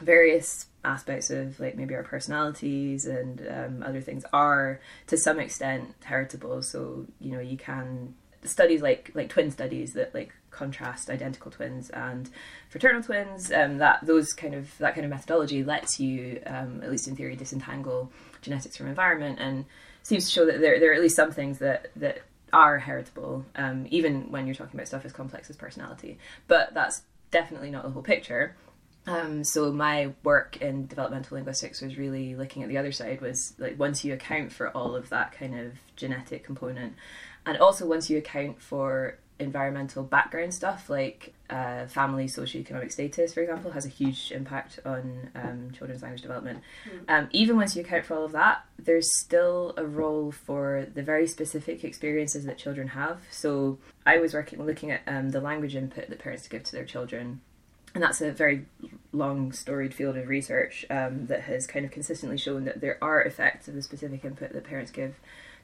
various 0.00 0.66
aspects 0.84 1.30
of 1.30 1.58
like 1.58 1.76
maybe 1.76 1.94
our 1.94 2.02
personalities 2.02 3.06
and 3.06 3.46
um, 3.50 3.82
other 3.82 4.00
things 4.00 4.24
are 4.32 4.80
to 5.06 5.16
some 5.16 5.40
extent 5.40 5.94
heritable. 6.04 6.62
So 6.62 7.06
you 7.20 7.32
know 7.32 7.40
you 7.40 7.56
can 7.56 8.14
studies 8.44 8.82
like 8.82 9.10
like 9.14 9.28
twin 9.28 9.50
studies 9.50 9.94
that 9.94 10.14
like 10.14 10.32
contrast 10.50 11.10
identical 11.10 11.50
twins 11.50 11.90
and 11.90 12.30
fraternal 12.70 13.02
twins 13.02 13.52
um, 13.52 13.78
that 13.78 14.04
those 14.06 14.32
kind 14.32 14.54
of 14.54 14.76
that 14.78 14.94
kind 14.94 15.04
of 15.04 15.10
methodology 15.10 15.62
lets 15.62 16.00
you 16.00 16.40
um, 16.46 16.80
at 16.82 16.90
least 16.90 17.08
in 17.08 17.16
theory 17.16 17.36
disentangle 17.36 18.10
genetics 18.40 18.76
from 18.76 18.86
environment 18.86 19.38
and 19.38 19.66
seems 20.02 20.24
to 20.24 20.30
show 20.30 20.46
that 20.46 20.60
there, 20.60 20.78
there 20.78 20.92
are 20.92 20.94
at 20.94 21.00
least 21.00 21.16
some 21.16 21.32
things 21.32 21.58
that 21.58 21.90
that 21.96 22.20
are 22.52 22.78
heritable 22.78 23.44
um, 23.56 23.86
even 23.90 24.30
when 24.30 24.46
you're 24.46 24.54
talking 24.54 24.78
about 24.78 24.86
stuff 24.86 25.04
as 25.04 25.12
complex 25.12 25.50
as 25.50 25.56
personality. 25.56 26.16
But 26.46 26.72
that's 26.72 27.02
definitely 27.32 27.70
not 27.70 27.82
the 27.82 27.90
whole 27.90 28.02
picture 28.02 28.54
um, 29.06 29.44
so 29.44 29.72
my 29.72 30.12
work 30.24 30.56
in 30.60 30.86
developmental 30.86 31.36
linguistics 31.36 31.80
was 31.80 31.96
really 31.96 32.34
looking 32.34 32.62
at 32.62 32.68
the 32.68 32.78
other 32.78 32.92
side 32.92 33.20
was 33.20 33.54
like 33.58 33.78
once 33.78 34.04
you 34.04 34.12
account 34.12 34.52
for 34.52 34.70
all 34.70 34.96
of 34.96 35.08
that 35.10 35.32
kind 35.32 35.58
of 35.58 35.72
genetic 35.94 36.44
component 36.44 36.94
and 37.44 37.56
also 37.58 37.86
once 37.86 38.10
you 38.10 38.18
account 38.18 38.60
for 38.60 39.18
environmental 39.38 40.02
background 40.02 40.52
stuff 40.52 40.88
like 40.88 41.34
uh, 41.50 41.86
family 41.86 42.26
socioeconomic 42.26 42.90
status 42.90 43.34
for 43.34 43.42
example 43.42 43.70
has 43.70 43.84
a 43.84 43.90
huge 43.90 44.32
impact 44.32 44.80
on 44.84 45.30
um, 45.34 45.70
children's 45.72 46.02
language 46.02 46.22
development. 46.22 46.60
Um, 47.06 47.28
even 47.32 47.56
once 47.56 47.76
you 47.76 47.82
account 47.82 48.06
for 48.06 48.14
all 48.14 48.24
of 48.24 48.32
that 48.32 48.64
there's 48.78 49.14
still 49.14 49.74
a 49.76 49.84
role 49.84 50.32
for 50.32 50.86
the 50.94 51.02
very 51.02 51.26
specific 51.26 51.84
experiences 51.84 52.44
that 52.46 52.58
children 52.58 52.88
have. 52.88 53.20
So 53.30 53.78
i 54.06 54.18
was 54.18 54.34
working 54.34 54.64
looking 54.64 54.90
at 54.90 55.02
um, 55.06 55.30
the 55.30 55.40
language 55.40 55.76
input 55.76 56.08
that 56.08 56.18
parents 56.18 56.48
give 56.48 56.64
to 56.64 56.72
their 56.72 56.86
children 56.86 57.42
and 57.96 58.02
that's 58.02 58.20
a 58.20 58.30
very 58.30 58.66
long 59.10 59.52
storied 59.52 59.94
field 59.94 60.18
of 60.18 60.28
research 60.28 60.84
um, 60.90 61.28
that 61.28 61.40
has 61.40 61.66
kind 61.66 61.86
of 61.86 61.90
consistently 61.90 62.36
shown 62.36 62.66
that 62.66 62.82
there 62.82 62.98
are 63.00 63.22
effects 63.22 63.68
of 63.68 63.74
the 63.74 63.80
specific 63.80 64.22
input 64.22 64.52
that 64.52 64.64
parents 64.64 64.90
give 64.90 65.14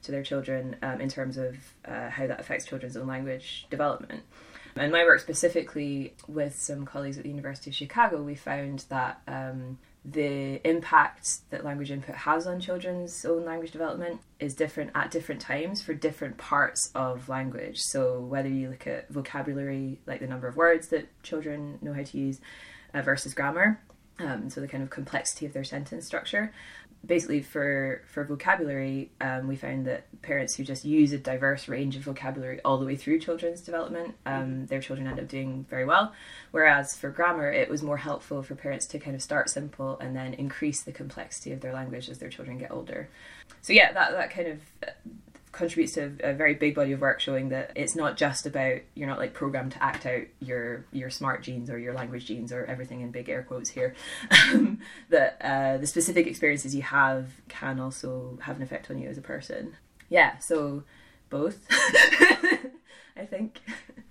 to 0.01 0.11
their 0.11 0.23
children 0.23 0.75
um, 0.81 0.99
in 0.99 1.09
terms 1.09 1.37
of 1.37 1.55
uh, 1.85 2.09
how 2.09 2.25
that 2.25 2.39
affects 2.39 2.65
children's 2.65 2.97
own 2.97 3.05
language 3.05 3.67
development. 3.69 4.23
And 4.75 4.91
my 4.91 5.03
work 5.03 5.19
specifically 5.19 6.15
with 6.27 6.59
some 6.59 6.87
colleagues 6.87 7.17
at 7.17 7.23
the 7.23 7.29
University 7.29 7.69
of 7.69 7.75
Chicago, 7.75 8.23
we 8.23 8.33
found 8.33 8.85
that 8.89 9.21
um, 9.27 9.77
the 10.05 10.65
impact 10.67 11.49
that 11.49 11.63
language 11.63 11.89
input 11.89 12.15
has 12.15 12.45
on 12.45 12.59
children's 12.59 13.23
own 13.23 13.45
language 13.45 13.71
development 13.71 14.19
is 14.39 14.53
different 14.53 14.91
at 14.95 15.11
different 15.11 15.39
times 15.39 15.81
for 15.81 15.93
different 15.93 16.37
parts 16.37 16.91
of 16.93 17.29
language. 17.29 17.79
So 17.79 18.19
whether 18.19 18.49
you 18.49 18.69
look 18.69 18.85
at 18.85 19.09
vocabulary, 19.09 19.99
like 20.05 20.19
the 20.19 20.27
number 20.27 20.47
of 20.47 20.57
words 20.57 20.89
that 20.89 21.07
children 21.23 21.79
know 21.81 21.93
how 21.93 22.03
to 22.03 22.17
use, 22.17 22.41
uh, 22.93 23.01
versus 23.01 23.33
grammar, 23.33 23.81
um, 24.19 24.49
so 24.49 24.61
the 24.61 24.67
kind 24.67 24.83
of 24.83 24.89
complexity 24.89 25.45
of 25.45 25.53
their 25.53 25.63
sentence 25.63 26.05
structure, 26.05 26.53
basically 27.05 27.41
for 27.41 28.01
for 28.07 28.23
vocabulary 28.23 29.11
um, 29.19 29.47
we 29.47 29.55
found 29.55 29.85
that 29.85 30.05
parents 30.21 30.55
who 30.55 30.63
just 30.63 30.85
use 30.85 31.11
a 31.11 31.17
diverse 31.17 31.67
range 31.67 31.95
of 31.95 32.03
vocabulary 32.03 32.61
all 32.63 32.77
the 32.77 32.85
way 32.85 32.95
through 32.95 33.19
children's 33.19 33.59
development 33.61 34.15
um, 34.25 34.65
their 34.67 34.79
children 34.79 35.07
end 35.07 35.19
up 35.19 35.27
doing 35.27 35.65
very 35.69 35.85
well. 35.85 36.13
Whereas 36.51 36.95
for 36.95 37.09
grammar 37.09 37.51
it 37.51 37.69
was 37.69 37.83
more 37.83 37.97
helpful 37.97 38.41
for 38.41 38.55
parents 38.55 38.85
to 38.87 38.99
kind 38.99 39.15
of 39.15 39.21
start 39.21 39.49
simple 39.49 39.99
and 39.99 40.15
then 40.15 40.33
increase 40.33 40.81
the 40.81 40.93
complexity 40.93 41.51
of 41.51 41.59
their 41.59 41.73
language 41.73 42.09
as 42.09 42.19
their 42.19 42.29
children 42.29 42.57
get 42.57 42.71
older. 42.71 43.09
So 43.61 43.73
yeah 43.73 43.91
that, 43.91 44.11
that 44.11 44.29
kind 44.31 44.47
of 44.47 44.59
contributes 45.53 45.93
to 45.93 46.11
a, 46.21 46.33
very 46.33 46.55
big 46.55 46.73
body 46.73 46.91
of 46.91 46.99
work 46.99 47.21
showing 47.21 47.49
that 47.49 47.71
it's 47.75 47.95
not 47.95 48.17
just 48.17 48.47
about 48.47 48.79
you're 48.95 49.07
not 49.07 49.19
like 49.19 49.33
programmed 49.33 49.71
to 49.71 49.81
act 49.81 50.05
out 50.05 50.23
your 50.39 50.83
your 50.91 51.11
smart 51.11 51.43
genes 51.43 51.69
or 51.69 51.77
your 51.77 51.93
language 51.93 52.25
genes 52.25 52.51
or 52.51 52.65
everything 52.65 53.01
in 53.01 53.11
big 53.11 53.29
air 53.29 53.43
quotes 53.43 53.69
here. 53.69 53.95
That 55.09 55.37
uh, 55.41 55.77
the 55.77 55.85
specific 55.85 56.25
experiences 56.25 56.73
you 56.73 56.81
have 56.81 57.27
can 57.47 57.79
also 57.79 58.39
have 58.41 58.57
an 58.57 58.63
effect 58.63 58.89
on 58.89 58.97
you 58.97 59.07
as 59.07 59.17
a 59.17 59.21
person. 59.21 59.75
Yeah 60.09 60.39
so 60.39 60.83
both 61.29 61.59
i 61.69 63.25
think. 63.29 63.61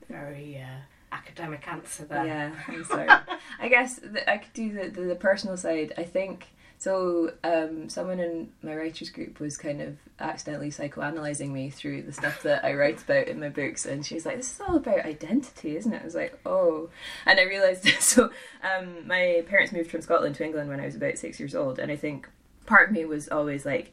Very 0.08 0.62
uh, 0.62 0.80
academic 1.10 1.66
answer 1.66 2.04
there. 2.04 2.24
Yeah 2.24 2.52
i'm 2.68 2.84
sorry. 2.84 3.08
I 3.60 3.68
guess 3.68 4.00
i 4.28 4.38
could 4.38 4.52
do 4.52 4.72
the, 4.72 4.88
the, 4.88 5.00
the 5.08 5.16
personal 5.16 5.56
side. 5.56 5.92
I 5.98 6.04
think 6.04 6.46
so 6.82 7.30
um, 7.44 7.88
someone 7.88 8.18
in 8.18 8.50
my 8.60 8.74
writers 8.74 9.08
group 9.08 9.38
was 9.38 9.56
kind 9.56 9.80
of 9.80 9.98
accidentally 10.18 10.70
psychoanalyzing 10.70 11.50
me 11.50 11.70
through 11.70 12.02
the 12.02 12.12
stuff 12.12 12.42
that 12.42 12.64
I 12.64 12.74
write 12.74 13.00
about 13.00 13.28
in 13.28 13.38
my 13.38 13.50
books, 13.50 13.86
and 13.86 14.04
she 14.04 14.16
was 14.16 14.26
like, 14.26 14.38
"This 14.38 14.54
is 14.54 14.60
all 14.60 14.74
about 14.74 15.06
identity, 15.06 15.76
isn't 15.76 15.92
it?" 15.92 16.02
I 16.02 16.04
was 16.04 16.16
like, 16.16 16.36
"Oh," 16.44 16.90
and 17.24 17.38
I 17.38 17.44
realized. 17.44 17.88
So 18.00 18.30
um, 18.64 19.06
my 19.06 19.44
parents 19.46 19.72
moved 19.72 19.92
from 19.92 20.00
Scotland 20.02 20.34
to 20.34 20.44
England 20.44 20.70
when 20.70 20.80
I 20.80 20.86
was 20.86 20.96
about 20.96 21.18
six 21.18 21.38
years 21.38 21.54
old, 21.54 21.78
and 21.78 21.92
I 21.92 21.94
think 21.94 22.28
part 22.66 22.88
of 22.88 22.92
me 22.92 23.04
was 23.04 23.28
always 23.28 23.64
like, 23.64 23.92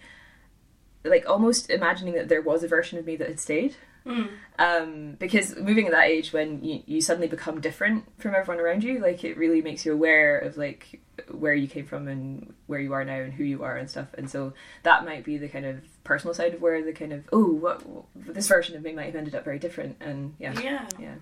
like 1.04 1.30
almost 1.30 1.70
imagining 1.70 2.16
that 2.16 2.28
there 2.28 2.42
was 2.42 2.64
a 2.64 2.68
version 2.68 2.98
of 2.98 3.06
me 3.06 3.16
that 3.18 3.28
had 3.28 3.40
stayed. 3.40 3.76
Mm. 4.10 4.30
Um, 4.58 5.16
because 5.20 5.56
moving 5.56 5.86
at 5.86 5.92
that 5.92 6.06
age 6.06 6.34
when 6.34 6.64
you, 6.64 6.82
you 6.86 7.02
suddenly 7.02 7.28
become 7.28 7.62
different 7.62 8.06
from 8.20 8.34
everyone 8.36 8.64
around 8.64 8.84
you, 8.84 9.00
like 9.00 9.24
it 9.24 9.38
really 9.38 9.62
makes 9.62 9.86
you 9.86 9.94
aware 9.94 10.40
of 10.40 10.58
like 10.58 11.00
where 11.30 11.54
you 11.54 11.68
came 11.68 11.86
from 11.86 12.08
and 12.08 12.54
where 12.66 12.80
you 12.80 12.92
are 12.94 13.06
now 13.06 13.20
and 13.20 13.34
who 13.34 13.44
you 13.44 13.64
are 13.64 13.78
and 13.78 13.90
stuff. 13.90 14.08
And 14.18 14.30
so 14.30 14.54
that 14.84 15.06
might 15.06 15.24
be 15.24 15.38
the 15.38 15.48
kind 15.48 15.66
of 15.66 15.82
personal 16.04 16.34
side 16.34 16.56
of 16.56 16.62
where 16.62 16.84
the 16.84 16.92
kind 16.92 17.14
of 17.14 17.30
oh, 17.32 17.46
what, 17.46 17.86
what 17.86 18.06
this 18.16 18.48
version 18.48 18.76
of 18.76 18.84
me 18.84 18.94
might 18.94 19.06
have 19.06 19.16
ended 19.16 19.36
up 19.36 19.46
very 19.46 19.60
different. 19.60 19.98
And 20.02 20.36
yeah, 20.40 20.60
yeah, 20.60 20.88
yeah. 21.00 21.16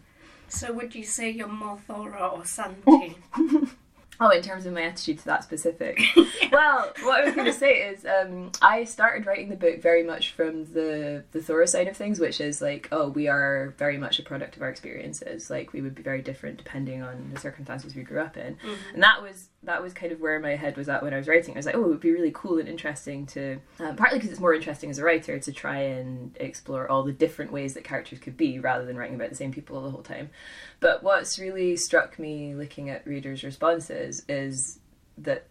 So 0.47 0.71
would 0.71 0.95
you 0.95 1.03
say 1.03 1.29
you're 1.29 1.47
more 1.47 1.77
Thora 1.77 2.29
or 2.29 2.45
Santi? 2.45 3.17
Oh, 4.19 4.29
in 4.29 4.41
terms 4.41 4.65
of 4.65 4.73
my 4.73 4.83
attitude 4.83 5.19
to 5.19 5.25
that 5.25 5.43
specific. 5.43 5.99
well, 6.51 6.91
what 7.03 7.21
I 7.21 7.25
was 7.25 7.35
going 7.35 7.45
to 7.45 7.53
say 7.53 7.89
is, 7.89 8.05
um, 8.05 8.51
I 8.61 8.83
started 8.83 9.25
writing 9.25 9.49
the 9.49 9.55
book 9.55 9.81
very 9.81 10.03
much 10.03 10.31
from 10.31 10.65
the 10.73 11.23
the 11.31 11.41
Thora 11.41 11.67
side 11.67 11.87
of 11.87 11.95
things, 11.95 12.19
which 12.19 12.41
is 12.41 12.61
like, 12.61 12.87
oh, 12.91 13.09
we 13.09 13.27
are 13.27 13.75
very 13.77 13.97
much 13.97 14.19
a 14.19 14.23
product 14.23 14.55
of 14.55 14.61
our 14.61 14.69
experiences. 14.69 15.49
Like, 15.49 15.73
we 15.73 15.81
would 15.81 15.95
be 15.95 16.01
very 16.03 16.21
different 16.21 16.57
depending 16.57 17.03
on 17.03 17.31
the 17.33 17.39
circumstances 17.39 17.95
we 17.95 18.03
grew 18.03 18.19
up 18.19 18.37
in, 18.37 18.55
mm-hmm. 18.55 18.93
and 18.93 19.03
that 19.03 19.21
was 19.21 19.49
that 19.67 19.83
was 19.83 19.93
kind 19.93 20.11
of 20.11 20.19
where 20.19 20.39
my 20.39 20.55
head 20.55 20.75
was 20.77 20.89
at 20.89 21.03
when 21.03 21.13
I 21.13 21.17
was 21.17 21.27
writing. 21.27 21.53
I 21.53 21.57
was 21.57 21.65
like, 21.65 21.75
oh, 21.75 21.83
it 21.83 21.87
would 21.89 21.99
be 21.99 22.11
really 22.11 22.31
cool 22.33 22.57
and 22.57 22.67
interesting 22.67 23.25
to, 23.27 23.59
um, 23.79 23.95
partly 23.95 24.17
because 24.17 24.31
it's 24.31 24.39
more 24.39 24.53
interesting 24.53 24.89
as 24.89 24.97
a 24.97 25.03
writer 25.03 25.37
to 25.37 25.51
try 25.51 25.79
and 25.79 26.35
explore 26.39 26.89
all 26.89 27.03
the 27.03 27.11
different 27.11 27.51
ways 27.51 27.73
that 27.73 27.83
characters 27.83 28.19
could 28.19 28.37
be, 28.37 28.59
rather 28.59 28.85
than 28.85 28.97
writing 28.97 29.15
about 29.15 29.29
the 29.29 29.35
same 29.35 29.51
people 29.51 29.81
the 29.81 29.91
whole 29.91 30.01
time. 30.01 30.29
But 30.79 31.03
what's 31.03 31.37
really 31.37 31.75
struck 31.75 32.17
me 32.17 32.55
looking 32.55 32.89
at 32.89 33.05
readers' 33.05 33.43
responses 33.43 34.23
is 34.29 34.79
that 35.17 35.47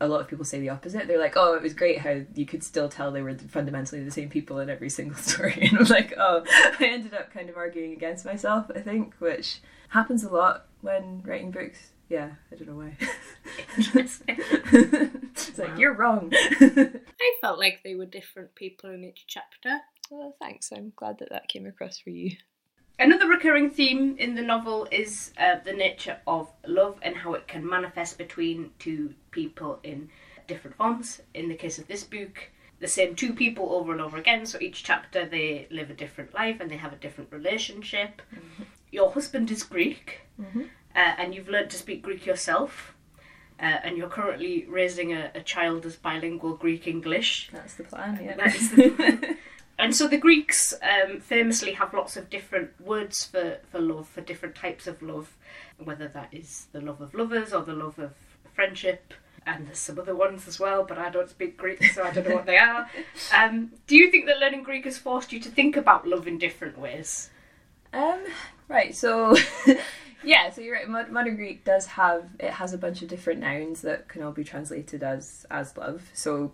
a 0.00 0.06
lot 0.06 0.20
of 0.20 0.28
people 0.28 0.44
say 0.44 0.60
the 0.60 0.68
opposite. 0.68 1.08
They're 1.08 1.18
like, 1.18 1.36
"Oh, 1.36 1.54
it 1.54 1.62
was 1.62 1.74
great 1.74 1.98
how 1.98 2.20
you 2.34 2.46
could 2.46 2.62
still 2.62 2.88
tell 2.88 3.10
they 3.10 3.22
were 3.22 3.34
fundamentally 3.34 4.04
the 4.04 4.10
same 4.10 4.28
people 4.28 4.58
in 4.60 4.70
every 4.70 4.90
single 4.90 5.16
story." 5.20 5.58
And 5.62 5.78
I'm 5.78 5.84
like, 5.86 6.14
"Oh, 6.16 6.44
I 6.78 6.84
ended 6.84 7.14
up 7.14 7.32
kind 7.32 7.48
of 7.48 7.56
arguing 7.56 7.92
against 7.92 8.24
myself, 8.24 8.70
I 8.74 8.80
think, 8.80 9.14
which 9.18 9.60
happens 9.88 10.22
a 10.22 10.32
lot 10.32 10.66
when 10.82 11.22
writing 11.24 11.50
books." 11.50 11.92
Yeah, 12.08 12.30
I 12.52 12.56
don't 12.56 12.68
know 12.68 12.76
why. 12.76 12.96
it's 13.78 15.58
like 15.58 15.78
you're 15.78 15.94
wrong. 15.94 16.30
I 16.60 17.34
felt 17.40 17.58
like 17.58 17.80
they 17.82 17.94
were 17.94 18.06
different 18.06 18.54
people 18.54 18.90
in 18.90 19.04
each 19.04 19.24
chapter. 19.26 19.80
Well, 20.10 20.36
thanks. 20.40 20.70
I'm 20.72 20.92
glad 20.94 21.18
that 21.18 21.30
that 21.30 21.48
came 21.48 21.66
across 21.66 21.98
for 21.98 22.10
you. 22.10 22.36
Another 22.98 23.26
recurring 23.28 23.70
theme 23.70 24.16
in 24.18 24.34
the 24.36 24.42
novel 24.42 24.88
is 24.90 25.32
uh, 25.38 25.56
the 25.64 25.72
nature 25.72 26.18
of 26.26 26.50
love 26.66 26.98
and 27.02 27.14
how 27.16 27.34
it 27.34 27.46
can 27.46 27.68
manifest 27.68 28.16
between 28.16 28.70
two 28.78 29.12
people 29.32 29.80
in 29.82 30.08
different 30.46 30.76
forms. 30.76 31.20
In 31.34 31.48
the 31.48 31.54
case 31.56 31.78
of 31.78 31.88
this 31.88 32.04
book, 32.04 32.50
the 32.78 32.88
same 32.88 33.14
two 33.14 33.34
people 33.34 33.72
over 33.72 33.92
and 33.92 34.00
over 34.00 34.16
again, 34.16 34.46
so 34.46 34.58
each 34.60 34.82
chapter 34.84 35.26
they 35.26 35.66
live 35.70 35.90
a 35.90 35.94
different 35.94 36.32
life 36.34 36.58
and 36.60 36.70
they 36.70 36.76
have 36.76 36.92
a 36.92 36.96
different 36.96 37.30
relationship. 37.32 38.22
Mm-hmm. 38.34 38.62
Your 38.92 39.10
husband 39.10 39.50
is 39.50 39.62
Greek, 39.62 40.20
Mhm. 40.40 40.68
Uh, 40.96 41.14
and 41.18 41.34
you've 41.34 41.48
learned 41.48 41.70
to 41.70 41.76
speak 41.76 42.02
Greek 42.02 42.26
yourself. 42.26 42.94
Uh, 43.58 43.78
and 43.84 43.96
you're 43.96 44.08
currently 44.08 44.66
raising 44.68 45.14
a, 45.14 45.30
a 45.34 45.40
child 45.40 45.86
as 45.86 45.96
bilingual 45.96 46.54
Greek 46.56 46.86
English. 46.86 47.48
That's 47.52 47.74
the 47.74 47.84
plan. 47.84 48.20
Yeah. 48.22 48.36
That 48.36 48.54
is 48.54 48.70
the 48.70 48.90
plan. 48.90 49.38
And 49.78 49.94
so 49.94 50.08
the 50.08 50.16
Greeks 50.16 50.72
um, 50.82 51.20
famously 51.20 51.72
have 51.72 51.92
lots 51.92 52.16
of 52.16 52.30
different 52.30 52.70
words 52.80 53.24
for, 53.24 53.58
for 53.70 53.78
love, 53.78 54.08
for 54.08 54.22
different 54.22 54.54
types 54.54 54.86
of 54.86 55.02
love, 55.02 55.36
whether 55.76 56.08
that 56.08 56.32
is 56.32 56.68
the 56.72 56.80
love 56.80 57.00
of 57.00 57.14
lovers 57.14 57.52
or 57.52 57.62
the 57.62 57.74
love 57.74 57.98
of 57.98 58.12
friendship. 58.54 59.12
And 59.46 59.66
there's 59.66 59.78
some 59.78 59.98
other 59.98 60.16
ones 60.16 60.48
as 60.48 60.58
well, 60.58 60.82
but 60.82 60.98
I 60.98 61.10
don't 61.10 61.28
speak 61.28 61.58
Greek, 61.58 61.84
so 61.84 62.02
I 62.02 62.10
don't 62.10 62.26
know 62.26 62.36
what 62.36 62.46
they 62.46 62.58
are. 62.58 62.90
Um, 63.36 63.72
do 63.86 63.96
you 63.96 64.10
think 64.10 64.26
that 64.26 64.38
learning 64.38 64.62
Greek 64.62 64.84
has 64.84 64.98
forced 64.98 65.32
you 65.32 65.40
to 65.40 65.48
think 65.48 65.76
about 65.76 66.06
love 66.08 66.26
in 66.26 66.38
different 66.38 66.78
ways? 66.78 67.30
Um, 67.92 68.24
right, 68.68 68.94
so 68.96 69.36
yeah, 70.22 70.50
so 70.50 70.60
you're 70.60 70.74
right. 70.74 71.10
Modern 71.10 71.36
Greek 71.36 71.64
does 71.64 71.86
have 71.86 72.28
it 72.38 72.50
has 72.50 72.72
a 72.72 72.78
bunch 72.78 73.02
of 73.02 73.08
different 73.08 73.40
nouns 73.40 73.82
that 73.82 74.08
can 74.08 74.22
all 74.22 74.32
be 74.32 74.44
translated 74.44 75.02
as 75.02 75.46
as 75.50 75.76
love. 75.76 76.02
So 76.14 76.52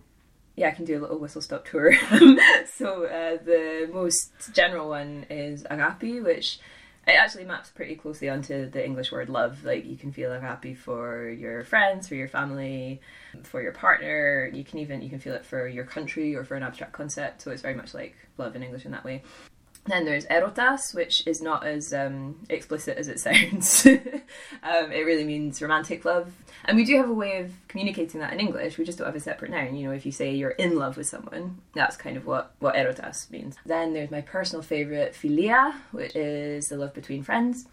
yeah, 0.56 0.68
I 0.68 0.72
can 0.72 0.84
do 0.84 0.98
a 0.98 1.00
little 1.00 1.18
whistle 1.18 1.40
stop 1.40 1.66
tour. 1.66 1.94
so 2.74 3.04
uh, 3.04 3.38
the 3.42 3.88
most 3.92 4.32
general 4.52 4.88
one 4.88 5.26
is 5.30 5.64
agape, 5.70 6.22
which 6.22 6.58
it 7.06 7.12
actually 7.12 7.44
maps 7.44 7.70
pretty 7.70 7.96
closely 7.96 8.28
onto 8.28 8.70
the 8.70 8.84
English 8.84 9.10
word 9.10 9.28
love. 9.28 9.64
Like 9.64 9.86
you 9.86 9.96
can 9.96 10.12
feel 10.12 10.32
agape 10.32 10.76
for 10.76 11.28
your 11.28 11.64
friends, 11.64 12.06
for 12.06 12.14
your 12.14 12.28
family, 12.28 13.00
for 13.42 13.62
your 13.62 13.72
partner. 13.72 14.50
You 14.52 14.64
can 14.64 14.78
even 14.78 15.02
you 15.02 15.08
can 15.08 15.18
feel 15.18 15.34
it 15.34 15.44
for 15.44 15.66
your 15.66 15.84
country 15.84 16.36
or 16.36 16.44
for 16.44 16.54
an 16.54 16.62
abstract 16.62 16.92
concept. 16.92 17.42
So 17.42 17.50
it's 17.50 17.62
very 17.62 17.74
much 17.74 17.94
like 17.94 18.16
love 18.38 18.54
in 18.54 18.62
English 18.62 18.84
in 18.84 18.92
that 18.92 19.04
way. 19.04 19.22
Then 19.84 20.04
there's 20.04 20.26
erotas, 20.26 20.94
which 20.94 21.26
is 21.26 21.42
not 21.42 21.66
as 21.66 21.92
um, 21.92 22.38
explicit 22.48 22.98
as 22.98 23.08
it 23.08 23.18
sounds. 23.26 23.84
um, 23.86 24.92
it 24.92 25.04
really 25.04 25.24
means 25.24 25.60
romantic 25.60 26.04
love. 26.04 26.32
And 26.64 26.76
we 26.76 26.84
do 26.84 26.96
have 26.96 27.10
a 27.10 27.14
way 27.14 27.38
of 27.38 27.52
communicating 27.66 28.20
that 28.20 28.32
in 28.32 28.38
English. 28.38 28.78
We 28.78 28.84
just 28.84 28.98
don't 28.98 29.06
have 29.06 29.16
a 29.16 29.20
separate 29.20 29.50
noun. 29.50 29.74
You 29.74 29.88
know, 29.88 29.94
if 29.94 30.06
you 30.06 30.12
say 30.12 30.32
you're 30.32 30.50
in 30.50 30.76
love 30.76 30.96
with 30.96 31.08
someone, 31.08 31.58
that's 31.74 31.96
kind 31.96 32.16
of 32.16 32.26
what, 32.26 32.54
what 32.60 32.76
erotas 32.76 33.28
means. 33.30 33.56
Then 33.66 33.92
there's 33.92 34.10
my 34.10 34.20
personal 34.20 34.62
favourite, 34.62 35.14
philia, 35.14 35.74
which 35.90 36.14
is 36.14 36.68
the 36.68 36.76
love 36.76 36.94
between 36.94 37.24
friends. 37.24 37.66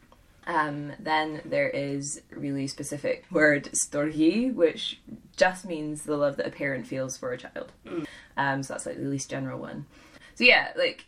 Um, 0.48 0.94
then 0.98 1.42
there 1.46 1.70
is 1.70 2.22
really 2.32 2.66
specific 2.66 3.26
word 3.30 3.70
storgi, 3.74 4.52
which 4.52 5.00
just 5.38 5.64
means 5.64 6.04
the 6.04 6.18
love 6.18 6.38
that 6.38 6.48
a 6.48 6.52
parent 6.52 6.88
feels 6.88 7.18
for 7.18 7.32
a 7.32 7.38
child. 7.38 7.72
Mm. 7.86 8.08
Um, 8.36 8.64
so 8.64 8.74
that's 8.74 8.88
like 8.88 8.98
the 8.98 9.04
least 9.04 9.30
general 9.30 9.60
one. 9.60 9.86
So 10.40 10.46
yeah, 10.46 10.70
like 10.78 11.04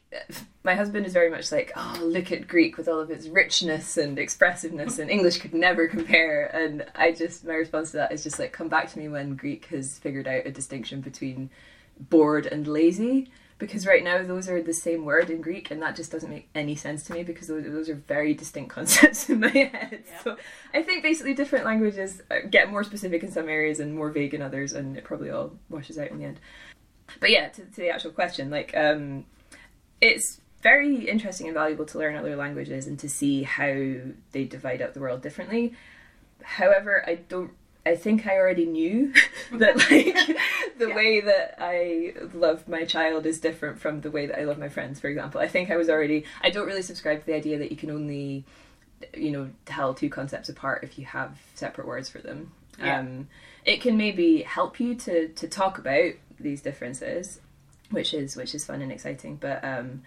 my 0.66 0.76
husband 0.76 1.06
is 1.06 1.14
very 1.14 1.30
much 1.30 1.54
like, 1.54 1.72
oh, 1.78 2.00
look 2.04 2.34
at 2.34 2.50
Greek 2.50 2.76
with 2.76 2.90
all 2.90 3.00
of 3.00 3.10
its 3.10 3.30
richness 3.30 3.96
and 3.96 4.20
expressiveness, 4.20 5.00
and 5.00 5.10
English 5.10 5.38
could 5.38 5.54
never 5.54 5.88
compare. 5.88 6.48
And 6.48 6.86
I 6.96 7.14
just 7.14 7.46
my 7.46 7.54
response 7.54 7.92
to 7.92 7.98
that 7.98 8.12
is 8.12 8.24
just 8.24 8.40
like, 8.40 8.52
come 8.52 8.68
back 8.68 8.92
to 8.92 9.00
me 9.00 9.08
when 9.08 9.38
Greek 9.38 9.68
has 9.68 9.98
figured 10.00 10.28
out 10.28 10.46
a 10.46 10.52
distinction 10.52 11.00
between 11.00 11.50
bored 11.98 12.46
and 12.46 12.68
lazy. 12.68 13.32
Because 13.58 13.88
right 13.88 14.04
now 14.04 14.22
those 14.22 14.50
are 14.50 14.62
the 14.62 14.74
same 14.74 15.06
word 15.06 15.30
in 15.30 15.40
Greek, 15.40 15.72
and 15.72 15.82
that 15.82 15.96
just 15.96 16.12
doesn't 16.12 16.30
make 16.30 16.50
any 16.54 16.76
sense 16.76 17.04
to 17.06 17.14
me 17.14 17.24
because 17.24 17.48
those, 17.48 17.64
those 17.64 17.88
are 17.88 17.96
very 17.96 18.34
distinct 18.34 18.70
concepts 18.76 19.30
in 19.30 19.40
my 19.40 19.48
head. 19.48 20.04
Yeah. 20.06 20.24
So 20.26 20.38
I 20.74 20.84
think 20.84 21.04
basically 21.04 21.36
different 21.36 21.64
languages 21.64 22.22
uh, 22.30 22.40
get 22.50 22.70
more 22.70 22.84
specific 22.84 23.24
in 23.24 23.32
some 23.32 23.48
areas 23.48 23.80
and 23.80 23.96
more 23.96 24.10
vague 24.10 24.34
in 24.34 24.42
others, 24.42 24.74
and 24.74 24.98
it 24.98 25.06
probably 25.06 25.30
all 25.30 25.54
washes 25.70 25.98
out 25.98 26.12
in 26.12 26.18
the 26.18 26.26
end. 26.26 26.42
But 27.20 27.30
yeah, 27.32 27.50
to, 27.50 27.62
to 27.64 27.76
the 27.76 27.90
actual 27.90 28.12
question, 28.12 28.50
like 28.50 28.76
um, 28.76 29.26
it's 30.00 30.40
very 30.62 31.10
interesting 31.10 31.48
and 31.48 31.56
valuable 31.56 31.86
to 31.88 31.98
learn 31.98 32.16
other 32.16 32.36
languages 32.36 32.88
and 32.88 32.98
to 33.00 33.10
see 33.10 33.44
how 33.44 33.74
they 34.32 34.44
divide 34.44 34.82
up 34.82 34.94
the 34.94 35.00
world 35.00 35.22
differently. 35.22 35.74
However, 36.44 37.04
I 37.08 37.16
don't. 37.16 37.52
I 37.84 37.96
think 37.96 38.28
I 38.28 38.38
already 38.38 38.68
knew 38.68 39.12
that 39.54 39.76
like 39.76 40.38
the 40.78 40.90
Yeah. 40.90 40.96
way 40.96 41.20
that 41.22 41.56
I 41.60 42.14
love 42.34 42.68
my 42.68 42.86
child 42.86 43.26
is 43.26 43.40
different 43.40 43.80
from 43.80 44.02
the 44.02 44.12
way 44.12 44.28
that 44.28 44.38
I 44.40 44.44
love 44.44 44.60
my 44.60 44.70
friends. 44.70 45.00
For 45.00 45.08
example, 45.08 45.42
I 45.42 45.48
think 45.48 45.72
I 45.72 45.78
was 45.78 45.90
already. 45.90 46.26
I 46.44 46.52
don't 46.52 46.68
really 46.68 46.84
subscribe 46.84 47.22
to 47.22 47.26
the 47.26 47.34
idea 47.34 47.58
that 47.58 47.72
you 47.72 47.78
can 47.78 47.90
only, 47.90 48.46
you 49.16 49.32
know, 49.32 49.50
tell 49.66 49.96
two 49.96 50.10
concepts 50.10 50.48
apart 50.48 50.84
if 50.84 51.00
you 51.00 51.06
have 51.06 51.40
separate 51.56 51.88
words 51.88 52.08
for 52.08 52.20
them. 52.20 52.52
Yeah. 52.80 53.00
Um, 53.00 53.28
it 53.66 53.82
can 53.82 53.98
maybe 53.98 54.44
help 54.44 54.80
you 54.80 54.94
to 54.96 55.30
to 55.30 55.48
talk 55.48 55.80
about 55.80 56.14
these 56.44 56.62
differences, 56.62 57.40
which 57.90 58.14
is 58.14 58.36
which 58.36 58.56
is 58.56 58.66
fun 58.66 58.82
and 58.82 58.92
exciting. 58.92 59.36
But 59.36 59.64
um, 59.64 60.04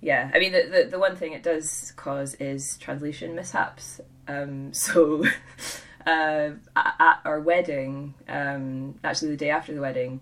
yeah, 0.00 0.30
I 0.32 0.38
mean 0.38 0.52
the, 0.52 0.68
the 0.70 0.88
the 0.90 0.98
one 0.98 1.16
thing 1.16 1.32
it 1.32 1.42
does 1.42 1.92
cause 1.96 2.34
is 2.34 2.76
translation 2.78 3.34
mishaps. 3.34 4.00
Um, 4.26 4.72
so 4.72 5.24
uh, 6.06 6.50
at, 6.76 7.20
our 7.24 7.40
wedding, 7.40 8.14
um, 8.28 8.98
actually 9.04 9.30
the 9.30 9.36
day 9.36 9.50
after 9.50 9.74
the 9.74 9.80
wedding, 9.80 10.20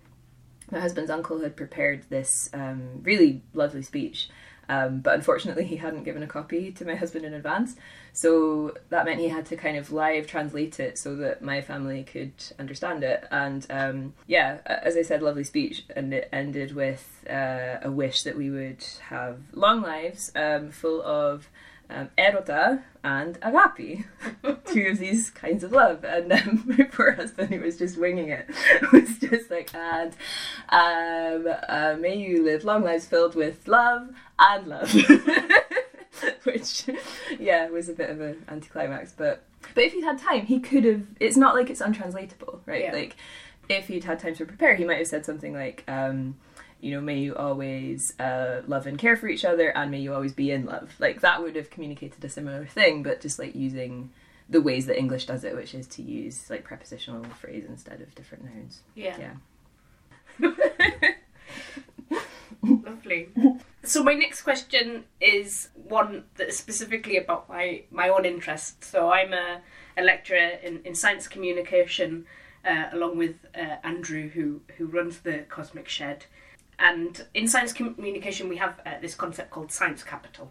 my 0.70 0.80
husband's 0.80 1.10
uncle 1.10 1.40
had 1.40 1.56
prepared 1.56 2.04
this 2.08 2.50
um, 2.52 3.02
really 3.02 3.42
lovely 3.54 3.82
speech. 3.82 4.28
Um, 4.68 5.00
but 5.00 5.14
unfortunately, 5.14 5.64
he 5.64 5.76
hadn't 5.76 6.04
given 6.04 6.22
a 6.22 6.26
copy 6.26 6.72
to 6.72 6.84
my 6.84 6.94
husband 6.94 7.24
in 7.24 7.34
advance. 7.34 7.76
So 8.12 8.74
that 8.90 9.04
meant 9.04 9.20
he 9.20 9.28
had 9.28 9.46
to 9.46 9.56
kind 9.56 9.76
of 9.76 9.92
live 9.92 10.26
translate 10.26 10.80
it 10.80 10.98
so 10.98 11.16
that 11.16 11.42
my 11.42 11.60
family 11.60 12.02
could 12.02 12.32
understand 12.58 13.04
it. 13.04 13.24
And 13.30 13.66
um, 13.70 14.14
yeah, 14.26 14.58
as 14.66 14.96
I 14.96 15.02
said, 15.02 15.22
lovely 15.22 15.44
speech. 15.44 15.84
And 15.94 16.12
it 16.12 16.28
ended 16.32 16.74
with 16.74 17.24
uh, 17.28 17.76
a 17.82 17.90
wish 17.90 18.22
that 18.22 18.36
we 18.36 18.50
would 18.50 18.84
have 19.08 19.38
long 19.52 19.82
lives 19.82 20.32
um, 20.34 20.70
full 20.70 21.02
of 21.02 21.48
um, 21.90 22.10
erota 22.18 22.82
and 23.04 23.40
agapi, 23.40 24.04
two 24.66 24.88
of 24.90 24.98
these 24.98 25.30
kinds 25.30 25.62
of 25.62 25.72
love. 25.72 26.04
And 26.04 26.32
um, 26.32 26.64
my 26.78 26.84
poor 26.84 27.12
husband, 27.12 27.50
who 27.50 27.60
was 27.60 27.78
just 27.78 27.98
winging 27.98 28.30
it, 28.30 28.48
was 28.92 29.18
just 29.18 29.50
like, 29.50 29.74
and 29.74 30.12
um, 30.68 31.52
uh, 31.68 31.96
may 31.98 32.16
you 32.16 32.44
live 32.44 32.64
long 32.64 32.82
lives 32.82 33.06
filled 33.06 33.34
with 33.34 33.66
love 33.68 34.08
and 34.38 34.66
love. 34.66 34.92
Which, 36.44 36.88
yeah, 37.38 37.68
was 37.68 37.88
a 37.88 37.92
bit 37.92 38.10
of 38.10 38.20
an 38.20 38.44
anticlimax. 38.48 39.12
But 39.12 39.44
but 39.74 39.84
if 39.84 39.92
he'd 39.92 40.04
had 40.04 40.18
time, 40.18 40.46
he 40.46 40.60
could 40.60 40.84
have. 40.84 41.06
It's 41.20 41.36
not 41.36 41.54
like 41.54 41.68
it's 41.70 41.80
untranslatable, 41.80 42.62
right? 42.66 42.84
Yeah. 42.84 42.92
Like 42.92 43.16
if 43.68 43.88
he'd 43.88 44.04
had 44.04 44.18
time 44.18 44.34
to 44.36 44.46
prepare, 44.46 44.76
he 44.76 44.84
might 44.84 44.98
have 44.98 45.06
said 45.06 45.26
something 45.26 45.54
like. 45.54 45.84
Um, 45.86 46.36
you 46.86 46.94
know, 46.94 47.00
may 47.00 47.18
you 47.18 47.34
always 47.34 48.18
uh, 48.20 48.62
love 48.68 48.86
and 48.86 48.96
care 48.96 49.16
for 49.16 49.26
each 49.26 49.44
other, 49.44 49.76
and 49.76 49.90
may 49.90 49.98
you 49.98 50.14
always 50.14 50.32
be 50.32 50.52
in 50.52 50.66
love. 50.66 50.94
Like 51.00 51.20
that 51.20 51.42
would 51.42 51.56
have 51.56 51.68
communicated 51.68 52.24
a 52.24 52.28
similar 52.28 52.64
thing, 52.64 53.02
but 53.02 53.20
just 53.20 53.40
like 53.40 53.56
using 53.56 54.10
the 54.48 54.60
ways 54.60 54.86
that 54.86 54.96
English 54.96 55.26
does 55.26 55.42
it, 55.42 55.56
which 55.56 55.74
is 55.74 55.88
to 55.88 56.02
use 56.02 56.48
like 56.48 56.62
prepositional 56.62 57.24
phrase 57.24 57.64
instead 57.68 58.00
of 58.00 58.14
different 58.14 58.44
nouns. 58.44 58.82
Yeah. 58.94 59.34
Yeah. 60.40 60.52
Lovely. 62.62 63.30
So 63.82 64.04
my 64.04 64.14
next 64.14 64.42
question 64.42 65.04
is 65.20 65.70
one 65.74 66.24
that 66.36 66.48
is 66.48 66.56
specifically 66.56 67.16
about 67.16 67.48
my, 67.48 67.82
my 67.90 68.08
own 68.08 68.24
interest. 68.24 68.84
So 68.84 69.10
I'm 69.10 69.32
a, 69.32 69.60
a 69.96 70.02
lecturer 70.02 70.58
in, 70.62 70.82
in 70.84 70.94
science 70.94 71.26
communication 71.26 72.26
uh, 72.64 72.86
along 72.92 73.18
with 73.18 73.46
uh, 73.56 73.76
Andrew 73.82 74.28
who, 74.28 74.60
who 74.76 74.86
runs 74.86 75.20
the 75.20 75.44
Cosmic 75.48 75.88
Shed. 75.88 76.26
And 76.78 77.24
in 77.34 77.48
science 77.48 77.72
communication 77.72 78.48
we 78.48 78.56
have 78.56 78.80
uh, 78.84 79.00
this 79.00 79.14
concept 79.14 79.50
called 79.50 79.72
science 79.72 80.02
capital, 80.02 80.50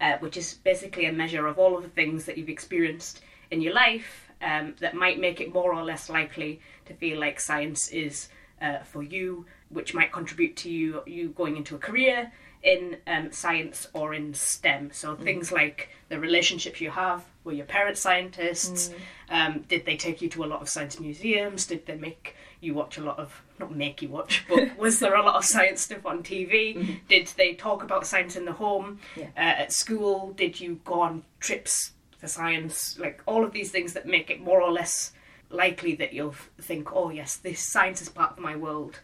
uh, 0.00 0.18
which 0.18 0.36
is 0.36 0.54
basically 0.54 1.06
a 1.06 1.12
measure 1.12 1.46
of 1.46 1.58
all 1.58 1.76
of 1.76 1.82
the 1.82 1.88
things 1.88 2.24
that 2.24 2.36
you've 2.36 2.48
experienced 2.48 3.22
in 3.50 3.60
your 3.60 3.74
life 3.74 4.30
um, 4.42 4.74
that 4.80 4.94
might 4.94 5.18
make 5.20 5.40
it 5.40 5.52
more 5.52 5.72
or 5.72 5.84
less 5.84 6.10
likely 6.10 6.60
to 6.86 6.94
feel 6.94 7.20
like 7.20 7.38
science 7.38 7.88
is 7.88 8.28
uh, 8.60 8.78
for 8.80 9.02
you, 9.02 9.46
which 9.68 9.94
might 9.94 10.12
contribute 10.12 10.56
to 10.56 10.70
you 10.70 11.02
you 11.06 11.28
going 11.30 11.56
into 11.56 11.74
a 11.74 11.78
career 11.78 12.32
in 12.64 12.96
um, 13.06 13.30
science 13.30 13.86
or 13.92 14.14
in 14.14 14.34
STEM. 14.34 14.90
So 14.92 15.14
things 15.14 15.52
like 15.52 15.90
the 16.08 16.18
relationships 16.18 16.80
you 16.80 16.90
have 16.90 17.24
were 17.44 17.52
your 17.52 17.66
parents 17.66 18.00
scientists. 18.00 18.90
Um, 19.28 19.64
did 19.68 19.84
they 19.84 19.96
take 19.96 20.22
you 20.22 20.28
to 20.30 20.44
a 20.44 20.46
lot 20.46 20.62
of 20.62 20.68
science 20.68 20.98
museums? 20.98 21.66
Did 21.66 21.86
they 21.86 21.96
make 21.96 22.34
you 22.60 22.74
watch 22.74 22.96
a 22.96 23.02
lot 23.02 23.18
of 23.18 23.42
not 23.58 23.74
make 23.76 24.02
you 24.02 24.08
watch, 24.08 24.44
but 24.48 24.76
was 24.78 24.98
there 24.98 25.14
a 25.14 25.22
lot 25.22 25.36
of 25.36 25.44
science 25.44 25.82
stuff 25.82 26.06
on 26.06 26.22
TV? 26.22 27.00
Did 27.08 27.28
they 27.36 27.54
talk 27.54 27.82
about 27.82 28.06
science 28.06 28.34
in 28.34 28.46
the 28.46 28.52
home? 28.52 28.98
Yeah. 29.14 29.26
Uh, 29.36 29.62
at 29.62 29.72
school, 29.72 30.32
did 30.32 30.58
you 30.58 30.80
go 30.84 31.00
on 31.02 31.22
trips 31.40 31.92
for 32.18 32.26
science? 32.26 32.98
Like 32.98 33.22
all 33.26 33.44
of 33.44 33.52
these 33.52 33.70
things 33.70 33.92
that 33.92 34.06
make 34.06 34.30
it 34.30 34.40
more 34.40 34.60
or 34.60 34.72
less 34.72 35.12
likely 35.54 35.94
that 35.96 36.12
you'll 36.12 36.34
think, 36.60 36.92
oh 36.92 37.10
yes, 37.10 37.36
this 37.36 37.60
science 37.60 38.02
is 38.02 38.08
part 38.08 38.32
of 38.32 38.38
my 38.38 38.56
world. 38.56 39.00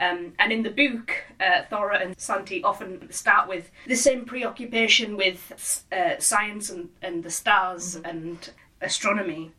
Um, 0.00 0.32
and 0.38 0.52
in 0.52 0.62
the 0.62 0.70
book, 0.70 1.12
uh, 1.40 1.62
Thora 1.68 1.98
and 1.98 2.18
Santi 2.18 2.62
often 2.64 3.10
start 3.12 3.48
with 3.48 3.70
the 3.86 3.94
same 3.94 4.24
preoccupation 4.24 5.16
with 5.16 5.84
uh, 5.92 6.18
science 6.18 6.70
and, 6.70 6.88
and 7.02 7.22
the 7.22 7.30
stars 7.30 7.96
and 7.96 8.50
astronomy. 8.80 9.52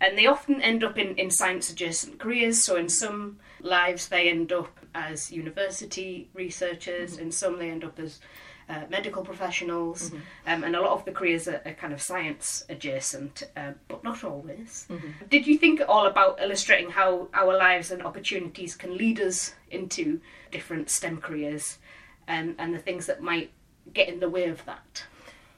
And 0.00 0.18
they 0.18 0.26
often 0.26 0.60
end 0.60 0.84
up 0.84 0.98
in, 0.98 1.16
in 1.16 1.30
science 1.30 1.70
adjacent 1.70 2.18
careers. 2.18 2.64
So 2.64 2.76
in 2.76 2.88
some 2.88 3.38
lives, 3.60 4.08
they 4.08 4.28
end 4.28 4.52
up 4.52 4.78
as 4.94 5.32
university 5.32 6.28
researchers, 6.34 7.18
in 7.18 7.30
some, 7.30 7.58
they 7.58 7.70
end 7.70 7.84
up 7.84 7.98
as 7.98 8.20
uh, 8.68 8.82
medical 8.90 9.24
professionals, 9.24 10.12
um, 10.46 10.64
and 10.64 10.74
a 10.74 10.80
lot 10.80 10.90
of 10.90 11.04
the 11.04 11.12
careers 11.12 11.46
are, 11.46 11.62
are 11.64 11.74
kind 11.74 11.92
of 11.92 12.02
science 12.02 12.64
adjacent, 12.68 13.44
uh, 13.56 13.72
but 13.88 14.02
not 14.02 14.24
always. 14.24 14.86
Did 15.30 15.46
you 15.46 15.56
think 15.58 15.80
at 15.80 15.88
all 15.88 16.06
about 16.06 16.40
illustrating 16.40 16.90
how 16.90 17.28
our 17.32 17.56
lives 17.56 17.90
and 17.90 18.02
opportunities 18.02 18.74
can 18.74 18.96
lead 18.96 19.20
us 19.20 19.54
into 19.70 20.20
different 20.50 20.90
STEM 20.90 21.20
careers 21.20 21.78
and, 22.26 22.54
and 22.58 22.74
the 22.74 22.78
things 22.78 23.06
that 23.06 23.22
might 23.22 23.50
get 23.92 24.08
in 24.08 24.20
the 24.20 24.28
way 24.28 24.48
of 24.48 24.64
that? 24.64 25.04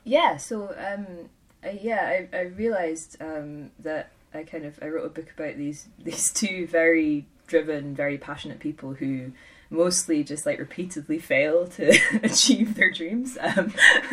Yeah, 0.04 0.36
so 0.36 0.74
um, 0.78 1.28
yeah, 1.80 2.26
I, 2.32 2.36
I 2.36 2.40
realized 2.42 3.16
um, 3.20 3.70
that 3.80 4.10
I 4.34 4.42
kind 4.42 4.64
of 4.64 4.78
I 4.82 4.88
wrote 4.88 5.06
a 5.06 5.10
book 5.10 5.32
about 5.36 5.56
these 5.56 5.88
these 5.98 6.32
two 6.32 6.66
very 6.66 7.26
driven, 7.46 7.94
very 7.94 8.18
passionate 8.18 8.60
people 8.60 8.94
who 8.94 9.32
mostly 9.70 10.24
just 10.24 10.46
like 10.46 10.58
repeatedly 10.58 11.18
fail 11.18 11.66
to 11.66 11.98
achieve 12.22 12.74
their 12.74 12.90
dreams. 12.90 13.36
Um, 13.40 13.72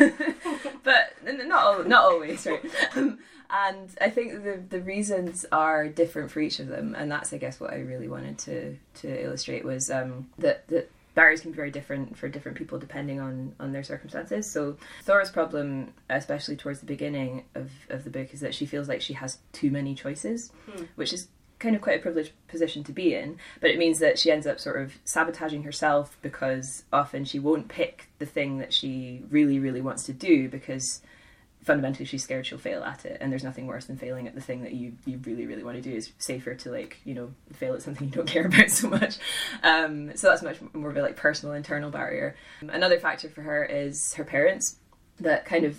but 0.82 1.14
not 1.24 1.50
al- 1.50 1.84
not 1.84 2.04
always, 2.04 2.46
right? 2.46 2.64
Um, 2.94 3.18
and 3.50 3.90
I 4.00 4.10
think 4.10 4.42
the 4.44 4.60
the 4.68 4.80
reasons 4.80 5.46
are 5.52 5.88
different 5.88 6.30
for 6.30 6.40
each 6.40 6.58
of 6.58 6.68
them, 6.68 6.94
and 6.96 7.10
that's 7.10 7.32
I 7.32 7.38
guess 7.38 7.60
what 7.60 7.72
I 7.72 7.80
really 7.80 8.08
wanted 8.08 8.38
to 8.38 8.76
to 9.02 9.24
illustrate 9.24 9.64
was 9.64 9.90
um, 9.90 10.28
that 10.38 10.66
that 10.68 10.90
barriers 11.14 11.40
can 11.40 11.50
be 11.50 11.56
very 11.56 11.70
different 11.70 12.16
for 12.16 12.28
different 12.28 12.58
people 12.58 12.78
depending 12.78 13.20
on 13.20 13.54
on 13.60 13.72
their 13.72 13.84
circumstances. 13.84 14.50
So 14.50 14.76
Thora's 15.04 15.30
problem, 15.30 15.94
especially 16.10 16.56
towards 16.56 16.80
the 16.80 16.86
beginning 16.86 17.44
of 17.54 17.70
of 17.88 18.04
the 18.04 18.10
book, 18.10 18.34
is 18.34 18.40
that 18.40 18.54
she 18.54 18.66
feels 18.66 18.88
like 18.88 19.00
she 19.00 19.14
has 19.14 19.38
too 19.52 19.70
many 19.70 19.94
choices, 19.94 20.52
which 20.96 21.12
is 21.12 21.28
kind 21.58 21.74
of 21.74 21.82
quite 21.82 21.98
a 21.98 22.02
privileged 22.02 22.32
position 22.48 22.84
to 22.84 22.92
be 22.92 23.14
in, 23.14 23.38
but 23.60 23.70
it 23.70 23.78
means 23.78 23.98
that 23.98 24.18
she 24.18 24.30
ends 24.30 24.46
up 24.46 24.60
sort 24.60 24.80
of 24.80 24.94
sabotaging 25.04 25.62
herself 25.62 26.18
because 26.22 26.84
often 26.92 27.24
she 27.24 27.38
won't 27.38 27.68
pick 27.68 28.08
the 28.18 28.26
thing 28.26 28.58
that 28.58 28.72
she 28.72 29.22
really, 29.30 29.58
really 29.58 29.80
wants 29.80 30.04
to 30.04 30.12
do 30.12 30.48
because 30.48 31.00
fundamentally 31.62 32.04
she's 32.04 32.22
scared 32.22 32.46
she'll 32.46 32.58
fail 32.58 32.84
at 32.84 33.04
it 33.04 33.18
and 33.20 33.32
there's 33.32 33.42
nothing 33.42 33.66
worse 33.66 33.86
than 33.86 33.96
failing 33.96 34.28
at 34.28 34.36
the 34.36 34.40
thing 34.40 34.62
that 34.62 34.72
you, 34.72 34.92
you 35.04 35.18
really, 35.24 35.46
really 35.46 35.64
want 35.64 35.76
to 35.76 35.82
do. 35.82 35.96
It's 35.96 36.12
safer 36.18 36.54
to 36.54 36.70
like, 36.70 36.98
you 37.04 37.14
know, 37.14 37.32
fail 37.54 37.74
at 37.74 37.82
something 37.82 38.06
you 38.06 38.14
don't 38.14 38.28
care 38.28 38.46
about 38.46 38.70
so 38.70 38.88
much. 38.88 39.18
Um, 39.62 40.16
so 40.16 40.28
that's 40.28 40.42
much 40.42 40.58
more 40.74 40.90
of 40.90 40.96
a 40.96 41.02
like 41.02 41.16
personal 41.16 41.54
internal 41.54 41.90
barrier. 41.90 42.36
Another 42.60 43.00
factor 43.00 43.28
for 43.28 43.42
her 43.42 43.64
is 43.64 44.14
her 44.14 44.24
parents 44.24 44.76
that 45.20 45.44
kind 45.44 45.64
of 45.64 45.78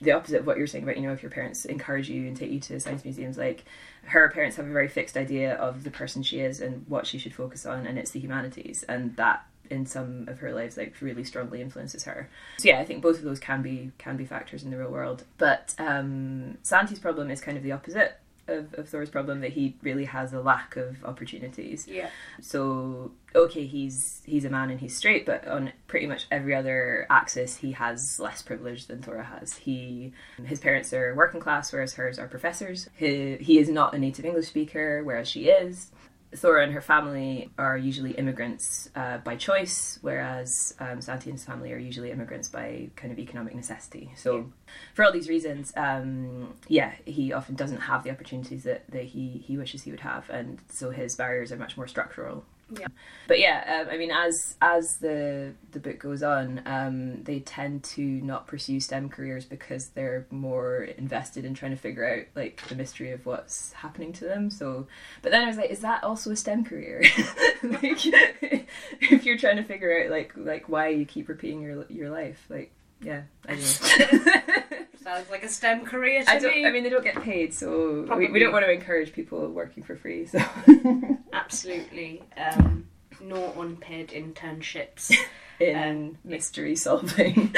the 0.00 0.12
opposite 0.12 0.40
of 0.40 0.46
what 0.46 0.58
you're 0.58 0.66
saying 0.66 0.84
about 0.84 0.96
you 0.96 1.02
know 1.02 1.12
if 1.12 1.22
your 1.22 1.30
parents 1.30 1.64
encourage 1.64 2.08
you 2.08 2.26
and 2.26 2.36
take 2.36 2.50
you 2.50 2.60
to 2.60 2.78
science 2.78 3.04
museums 3.04 3.38
like 3.38 3.64
her 4.04 4.28
parents 4.28 4.56
have 4.56 4.66
a 4.66 4.72
very 4.72 4.88
fixed 4.88 5.16
idea 5.16 5.54
of 5.54 5.84
the 5.84 5.90
person 5.90 6.22
she 6.22 6.40
is 6.40 6.60
and 6.60 6.84
what 6.86 7.06
she 7.06 7.18
should 7.18 7.34
focus 7.34 7.64
on 7.64 7.86
and 7.86 7.98
it's 7.98 8.10
the 8.10 8.20
humanities 8.20 8.82
and 8.88 9.16
that 9.16 9.46
in 9.70 9.86
some 9.86 10.28
of 10.28 10.38
her 10.38 10.52
lives 10.52 10.76
like 10.76 10.94
really 11.00 11.24
strongly 11.24 11.60
influences 11.60 12.04
her. 12.04 12.28
So 12.58 12.68
yeah, 12.68 12.78
I 12.78 12.84
think 12.84 13.02
both 13.02 13.18
of 13.18 13.24
those 13.24 13.40
can 13.40 13.62
be 13.62 13.92
can 13.98 14.16
be 14.16 14.24
factors 14.24 14.62
in 14.62 14.70
the 14.70 14.78
real 14.78 14.90
world. 14.90 15.24
But 15.38 15.74
um, 15.78 16.58
Santi's 16.62 16.98
problem 16.98 17.30
is 17.30 17.40
kind 17.40 17.56
of 17.56 17.62
the 17.62 17.72
opposite 17.72 18.18
of, 18.48 18.74
of 18.74 18.88
Thora's 18.88 19.10
problem 19.10 19.40
that 19.40 19.52
he 19.52 19.76
really 19.82 20.04
has 20.04 20.32
a 20.32 20.40
lack 20.40 20.76
of 20.76 21.04
opportunities. 21.04 21.86
Yeah. 21.88 22.10
So 22.40 23.12
okay, 23.34 23.66
he's 23.66 24.22
he's 24.24 24.44
a 24.44 24.50
man 24.50 24.70
and 24.70 24.80
he's 24.80 24.96
straight, 24.96 25.26
but 25.26 25.46
on 25.46 25.72
pretty 25.86 26.06
much 26.06 26.26
every 26.30 26.54
other 26.54 27.06
axis, 27.10 27.56
he 27.56 27.72
has 27.72 28.18
less 28.18 28.42
privilege 28.42 28.86
than 28.86 29.02
Thora 29.02 29.24
has. 29.24 29.56
He 29.56 30.12
his 30.44 30.60
parents 30.60 30.92
are 30.92 31.14
working 31.14 31.40
class, 31.40 31.72
whereas 31.72 31.94
hers 31.94 32.18
are 32.18 32.28
professors. 32.28 32.88
He 32.96 33.36
he 33.36 33.58
is 33.58 33.68
not 33.68 33.94
a 33.94 33.98
native 33.98 34.24
English 34.24 34.46
speaker, 34.46 35.02
whereas 35.04 35.28
she 35.28 35.48
is. 35.48 35.90
Thora 36.34 36.64
and 36.64 36.72
her 36.72 36.80
family 36.80 37.50
are 37.58 37.78
usually 37.78 38.12
immigrants 38.12 38.90
uh, 38.94 39.18
by 39.18 39.36
choice, 39.36 39.98
whereas 40.02 40.74
um, 40.80 41.00
Santi 41.00 41.30
and 41.30 41.38
his 41.38 41.46
family 41.46 41.72
are 41.72 41.78
usually 41.78 42.10
immigrants 42.10 42.48
by 42.48 42.90
kind 42.96 43.12
of 43.12 43.18
economic 43.18 43.54
necessity. 43.54 44.12
So, 44.16 44.50
for 44.94 45.04
all 45.04 45.12
these 45.12 45.28
reasons, 45.28 45.72
um, 45.76 46.54
yeah, 46.68 46.92
he 47.04 47.32
often 47.32 47.54
doesn't 47.54 47.80
have 47.80 48.02
the 48.02 48.10
opportunities 48.10 48.64
that, 48.64 48.90
that 48.90 49.04
he, 49.04 49.44
he 49.46 49.56
wishes 49.56 49.84
he 49.84 49.90
would 49.90 50.00
have, 50.00 50.28
and 50.28 50.58
so 50.68 50.90
his 50.90 51.14
barriers 51.14 51.52
are 51.52 51.56
much 51.56 51.76
more 51.76 51.86
structural 51.86 52.44
Yeah. 52.68 52.88
but 53.28 53.38
yeah, 53.38 53.82
um, 53.82 53.92
I 53.92 53.96
mean, 53.96 54.10
as 54.10 54.56
as 54.60 54.96
the 54.98 55.52
the 55.70 55.78
book 55.78 56.00
goes 56.00 56.22
on, 56.22 56.62
um, 56.66 57.22
they 57.22 57.38
tend 57.40 57.84
to 57.84 58.02
not 58.02 58.48
pursue 58.48 58.80
STEM 58.80 59.08
careers 59.08 59.44
because 59.44 59.90
they're 59.90 60.26
more 60.30 60.82
invested 60.82 61.44
in 61.44 61.54
trying 61.54 61.70
to 61.70 61.76
figure 61.76 62.08
out 62.08 62.24
like 62.34 62.60
the 62.68 62.74
mystery 62.74 63.12
of 63.12 63.24
what's 63.24 63.72
happening 63.72 64.12
to 64.14 64.24
them. 64.24 64.50
So, 64.50 64.88
but 65.22 65.30
then 65.30 65.44
I 65.44 65.46
was 65.46 65.56
like, 65.56 65.70
is 65.70 65.80
that 65.80 66.02
also 66.02 66.32
a 66.32 66.36
STEM 66.36 66.64
career? 66.64 67.02
like, 67.62 68.04
if 69.00 69.24
you're 69.24 69.38
trying 69.38 69.56
to 69.56 69.64
figure 69.64 70.02
out 70.02 70.10
like 70.10 70.32
like 70.36 70.68
why 70.68 70.88
you 70.88 71.06
keep 71.06 71.28
repeating 71.28 71.62
your 71.62 71.84
your 71.88 72.10
life, 72.10 72.44
like 72.48 72.72
yeah, 73.00 73.22
I 73.46 73.54
don't 73.54 74.16
know. 74.16 74.62
Sounds 75.06 75.30
like 75.30 75.44
a 75.44 75.48
STEM 75.48 75.84
career 75.86 76.24
to 76.24 76.30
I 76.30 76.40
don't. 76.40 76.50
me. 76.52 76.66
I 76.66 76.72
mean, 76.72 76.82
they 76.82 76.90
don't 76.90 77.04
get 77.04 77.22
paid, 77.22 77.54
so 77.54 78.08
we, 78.16 78.28
we 78.28 78.40
don't 78.40 78.52
want 78.52 78.64
to 78.64 78.72
encourage 78.72 79.12
people 79.12 79.48
working 79.50 79.84
for 79.84 79.94
free. 79.94 80.26
So 80.26 80.40
Absolutely. 81.32 82.24
Um, 82.36 82.88
no 83.20 83.52
unpaid 83.60 84.08
internships. 84.08 85.14
in 85.60 85.76
Um, 85.78 86.18
mystery 86.24 86.74
solving. 86.74 87.54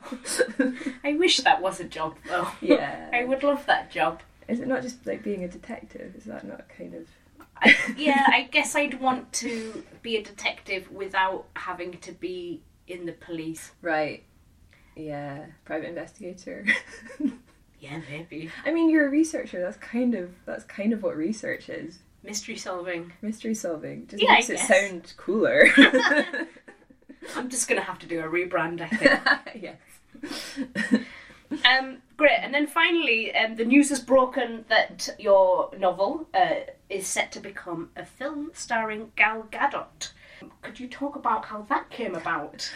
I 1.04 1.14
wish 1.16 1.38
that 1.38 1.60
was 1.60 1.80
a 1.80 1.84
job 1.84 2.16
though. 2.28 2.46
yeah. 2.60 3.10
I 3.12 3.24
would 3.24 3.42
love 3.42 3.66
that 3.66 3.90
job. 3.90 4.22
Is 4.46 4.60
it 4.60 4.68
not 4.68 4.82
just 4.82 5.04
like 5.06 5.24
being 5.24 5.42
a 5.42 5.48
detective? 5.48 6.14
Is 6.16 6.24
that 6.26 6.46
not 6.46 6.68
kind 6.78 6.94
of 6.94 7.08
I, 7.60 7.74
yeah, 7.96 8.26
I 8.28 8.42
guess 8.52 8.76
I'd 8.76 9.00
want 9.00 9.32
to 9.34 9.82
be 10.02 10.16
a 10.18 10.22
detective 10.22 10.90
without 10.92 11.46
having 11.56 11.98
to 11.98 12.12
be 12.12 12.62
in 12.86 13.06
the 13.06 13.12
police. 13.12 13.72
right? 13.82 14.22
Yeah, 14.96 15.46
private 15.64 15.88
investigator. 15.88 16.66
Yeah, 17.80 18.00
maybe. 18.10 18.50
I 18.64 18.72
mean, 18.72 18.88
you're 18.88 19.06
a 19.06 19.10
researcher. 19.10 19.60
That's 19.60 19.76
kind 19.76 20.14
of 20.14 20.30
that's 20.44 20.64
kind 20.64 20.92
of 20.92 21.02
what 21.02 21.16
research 21.16 21.68
is. 21.68 21.98
Mystery 22.22 22.56
solving. 22.56 23.12
Mystery 23.22 23.54
solving 23.54 24.06
just 24.08 24.22
Yeah, 24.22 24.32
makes 24.32 24.50
it 24.50 24.58
sound 24.58 25.12
cooler. 25.16 25.68
I'm 27.36 27.48
just 27.50 27.68
gonna 27.68 27.82
have 27.82 27.98
to 28.00 28.06
do 28.06 28.20
a 28.20 28.24
rebrand, 28.24 28.80
I 28.80 28.88
think. 28.88 29.62
yes. 29.62 30.98
Um, 31.64 31.98
great. 32.16 32.38
And 32.40 32.52
then 32.52 32.66
finally, 32.66 33.34
um, 33.36 33.56
the 33.56 33.64
news 33.64 33.90
has 33.90 34.00
broken 34.00 34.64
that 34.68 35.08
your 35.18 35.70
novel 35.78 36.28
uh, 36.34 36.60
is 36.88 37.06
set 37.06 37.30
to 37.32 37.40
become 37.40 37.90
a 37.94 38.04
film 38.04 38.50
starring 38.52 39.12
Gal 39.16 39.46
Gadot. 39.52 40.10
Could 40.62 40.80
you 40.80 40.88
talk 40.88 41.14
about 41.14 41.44
how 41.44 41.62
that 41.68 41.90
came 41.90 42.14
about? 42.14 42.72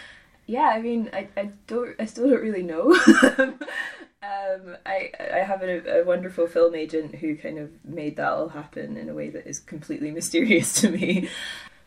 Yeah, 0.50 0.70
I 0.70 0.82
mean, 0.82 1.08
I, 1.12 1.28
I 1.36 1.50
don't, 1.68 1.94
I 2.00 2.06
still 2.06 2.28
don't 2.28 2.42
really 2.42 2.64
know. 2.64 2.92
um, 3.38 4.76
I, 4.84 5.12
I 5.32 5.38
have 5.46 5.62
a, 5.62 6.00
a 6.00 6.04
wonderful 6.04 6.48
film 6.48 6.74
agent 6.74 7.14
who 7.14 7.36
kind 7.36 7.56
of 7.56 7.70
made 7.84 8.16
that 8.16 8.32
all 8.32 8.48
happen 8.48 8.96
in 8.96 9.08
a 9.08 9.14
way 9.14 9.30
that 9.30 9.46
is 9.46 9.60
completely 9.60 10.10
mysterious 10.20 10.80
to 10.80 10.90
me. 10.90 11.28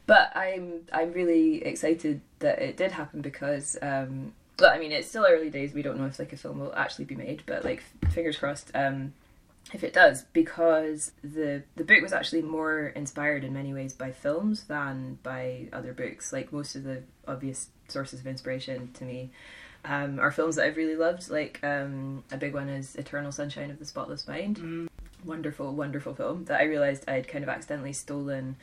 But 0.06 0.32
I'm, 0.34 0.84
I'm 0.94 1.12
really 1.12 1.62
excited 1.66 2.22
that 2.40 2.62
it 2.62 2.78
did 2.78 2.94
happen 2.94 3.20
because, 3.20 3.78
um, 3.82 4.32
I 4.66 4.80
mean, 4.80 4.94
it's 4.94 5.10
still 5.10 5.26
early 5.28 5.50
days. 5.50 5.74
We 5.74 5.82
don't 5.82 6.00
know 6.00 6.06
if 6.06 6.18
like 6.18 6.32
a 6.32 6.38
film 6.38 6.60
will 6.60 6.74
actually 6.74 7.04
be 7.04 7.16
made, 7.16 7.44
but 7.46 7.66
like, 7.66 7.84
fingers 8.12 8.38
crossed. 8.38 8.72
Um, 8.74 9.12
if 9.72 9.84
it 9.84 9.94
does, 9.94 10.24
because 10.34 11.12
the 11.24 11.64
the 11.76 11.84
book 11.84 12.02
was 12.02 12.14
actually 12.14 12.42
more 12.42 12.88
inspired 12.88 13.44
in 13.44 13.54
many 13.54 13.74
ways 13.74 13.94
by 13.94 14.12
films 14.12 14.66
than 14.66 15.20
by 15.24 15.68
other 15.72 15.94
books. 15.94 16.34
Like 16.34 16.52
most 16.52 16.76
of 16.76 16.84
the 16.84 17.04
obvious 17.28 17.70
sources 17.88 18.20
of 18.20 18.28
inspiration 18.28 18.92
to 18.94 19.06
me 19.06 19.32
um, 19.86 20.20
are 20.20 20.32
films 20.32 20.56
that 20.56 20.66
I've 20.66 20.78
really 20.78 20.96
loved. 20.96 21.30
Like 21.30 21.60
um, 21.64 22.24
a 22.32 22.38
big 22.38 22.54
one 22.54 22.70
is 22.70 22.96
Eternal 22.96 23.32
Sunshine 23.32 23.72
of 23.72 23.80
the 23.80 23.86
Spotless 23.86 24.28
Mind. 24.28 24.90
Wonderful, 25.24 25.74
wonderful 25.74 26.14
film 26.14 26.46
that 26.46 26.60
I 26.60 26.64
realized 26.64 27.08
I'd 27.08 27.28
kind 27.28 27.44
of 27.44 27.50
accidentally 27.50 27.94
stolen 27.94 28.58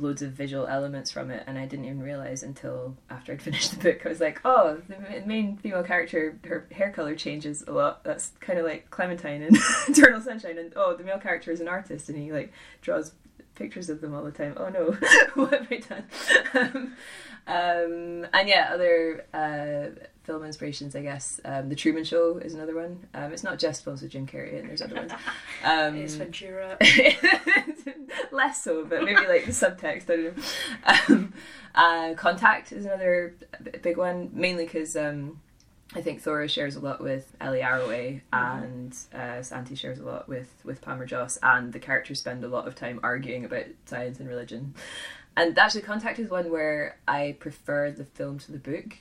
loads 0.00 0.22
of 0.22 0.32
visual 0.32 0.66
elements 0.66 1.10
from 1.10 1.30
it 1.30 1.44
and 1.46 1.58
I 1.58 1.66
didn't 1.66 1.84
even 1.84 2.02
realize 2.02 2.42
until 2.42 2.96
after 3.08 3.32
I'd 3.32 3.42
finished 3.50 3.72
the 3.72 3.92
book 3.92 4.04
I 4.04 4.08
was 4.08 4.20
like 4.20 4.40
oh 4.44 4.80
the 4.88 5.22
main 5.26 5.56
female 5.56 5.82
character 5.82 6.38
her 6.44 6.66
hair 6.72 6.90
color 6.90 7.14
changes 7.14 7.64
a 7.66 7.72
lot. 7.72 8.04
That's 8.04 8.32
kind 8.40 8.58
of 8.58 8.64
like 8.64 8.90
Clementine 8.90 9.42
in 9.42 9.56
Eternal 9.88 10.20
Sunshine 10.20 10.58
and 10.58 10.72
oh 10.76 10.96
the 10.96 11.04
male 11.04 11.18
character 11.18 11.50
is 11.50 11.60
an 11.60 11.68
artist 11.68 12.08
and 12.08 12.18
he 12.18 12.32
like 12.32 12.52
draws 12.80 13.12
pictures 13.54 13.90
of 13.90 14.00
them 14.00 14.14
all 14.14 14.24
the 14.24 14.32
time. 14.32 14.54
Oh 14.56 14.68
no 14.68 14.96
what 15.34 15.52
have 15.52 15.68
I 15.70 15.76
done? 15.76 16.04
Um, 16.54 16.94
um, 17.46 18.26
and 18.32 18.48
yeah 18.48 18.70
other 18.72 19.24
uh, 19.34 20.06
film 20.24 20.44
inspirations 20.44 20.94
I 20.94 21.02
guess 21.02 21.40
um, 21.44 21.68
The 21.68 21.76
Truman 21.76 22.04
Show 22.04 22.38
is 22.38 22.54
another 22.54 22.74
one 22.74 23.06
um, 23.14 23.32
it's 23.32 23.42
not 23.42 23.58
just 23.58 23.84
films 23.84 24.02
with 24.02 24.12
Jim 24.12 24.26
Carrey 24.26 24.58
and 24.58 24.68
there's 24.68 24.82
other 24.82 24.96
ones 24.96 25.12
um, 25.64 25.96
Ace 25.96 26.14
Ventura. 26.14 26.78
less 28.32 28.62
so, 28.62 28.84
but 28.84 29.02
maybe 29.02 29.26
like 29.26 29.44
the 29.44 29.52
subtext. 29.52 30.10
I 30.10 30.16
don't 30.16 30.36
know. 30.36 31.14
Um, 31.16 31.32
uh, 31.74 32.14
Contact 32.14 32.72
is 32.72 32.84
another 32.84 33.34
big 33.82 33.96
one, 33.96 34.30
mainly 34.32 34.64
because 34.64 34.96
um, 34.96 35.40
I 35.94 36.00
think 36.00 36.22
Thora 36.22 36.48
shares 36.48 36.76
a 36.76 36.80
lot 36.80 37.00
with 37.00 37.34
Ellie 37.40 37.60
Arroway, 37.60 38.22
and 38.32 38.96
uh, 39.14 39.42
Santi 39.42 39.74
shares 39.74 39.98
a 39.98 40.04
lot 40.04 40.28
with 40.28 40.52
with 40.64 40.80
Palmer 40.80 41.06
Joss, 41.06 41.38
and 41.42 41.72
the 41.72 41.78
characters 41.78 42.20
spend 42.20 42.44
a 42.44 42.48
lot 42.48 42.66
of 42.66 42.74
time 42.74 43.00
arguing 43.02 43.44
about 43.44 43.66
science 43.86 44.20
and 44.20 44.28
religion. 44.28 44.74
And 45.36 45.56
actually, 45.58 45.82
Contact 45.82 46.18
is 46.18 46.28
one 46.28 46.50
where 46.50 46.98
I 47.06 47.36
prefer 47.38 47.90
the 47.90 48.04
film 48.04 48.38
to 48.40 48.52
the 48.52 48.58
book. 48.58 48.98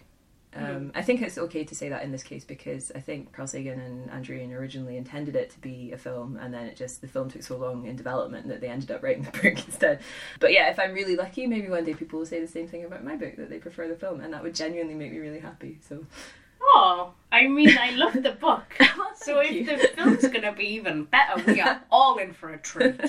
Um, 0.56 0.92
I 0.96 1.04
think 1.04 1.22
it's 1.22 1.38
okay 1.38 1.64
to 1.64 1.76
say 1.76 1.90
that 1.90 2.04
in 2.04 2.12
this 2.12 2.24
case 2.24 2.44
because 2.44 2.92
I 2.96 3.00
think 3.00 3.32
Carl 3.34 3.48
Sagan 3.48 3.80
and 3.80 4.10
Ann 4.10 4.24
Druyan 4.24 4.52
originally 4.52 4.98
intended 4.98 5.36
it 5.36 5.52
to 5.52 5.60
be 5.60 5.92
a 5.92 5.98
film, 5.98 6.38
and 6.38 6.52
then 6.54 6.66
it 6.66 6.76
just 6.76 7.02
the 7.02 7.08
film 7.08 7.30
took 7.30 7.44
so 7.44 7.56
long 7.56 7.86
in 7.86 7.96
development 7.96 8.48
that 8.48 8.60
they 8.60 8.68
ended 8.68 8.90
up 8.90 9.04
writing 9.04 9.24
the 9.24 9.32
book 9.44 9.66
instead. 9.66 10.02
But 10.40 10.52
yeah, 10.52 10.70
if 10.72 10.80
I'm 10.80 10.94
really 10.94 11.16
lucky, 11.16 11.46
maybe 11.46 11.70
one 11.70 11.84
day 11.86 11.94
people 11.94 12.20
will 12.20 12.26
say 12.26 12.40
the 12.40 12.48
same 12.48 12.68
thing 12.68 12.84
about 12.84 13.04
my 13.04 13.16
book 13.16 13.36
that 13.36 13.50
they 13.50 13.60
prefer 13.60 13.88
the 13.88 13.96
film, 13.96 14.22
and 14.22 14.34
that 14.34 14.42
would 14.42 14.56
genuinely 14.56 14.96
make 14.96 15.12
me 15.12 15.20
really 15.20 15.40
happy. 15.40 15.78
So 15.88 16.06
Oh, 16.62 17.14
I 17.32 17.48
mean, 17.48 17.78
I 17.78 17.92
love 17.92 18.14
the 18.14 18.32
book. 18.32 18.76
so 19.16 19.40
if 19.40 19.52
you. 19.52 19.66
the 19.66 19.78
film's 19.96 20.28
gonna 20.28 20.54
be 20.54 20.66
even 20.66 21.06
better, 21.06 21.44
we 21.46 21.62
are 21.62 21.82
all 21.92 22.18
in 22.18 22.34
for 22.34 22.50
a 22.50 22.58
treat. 22.58 23.00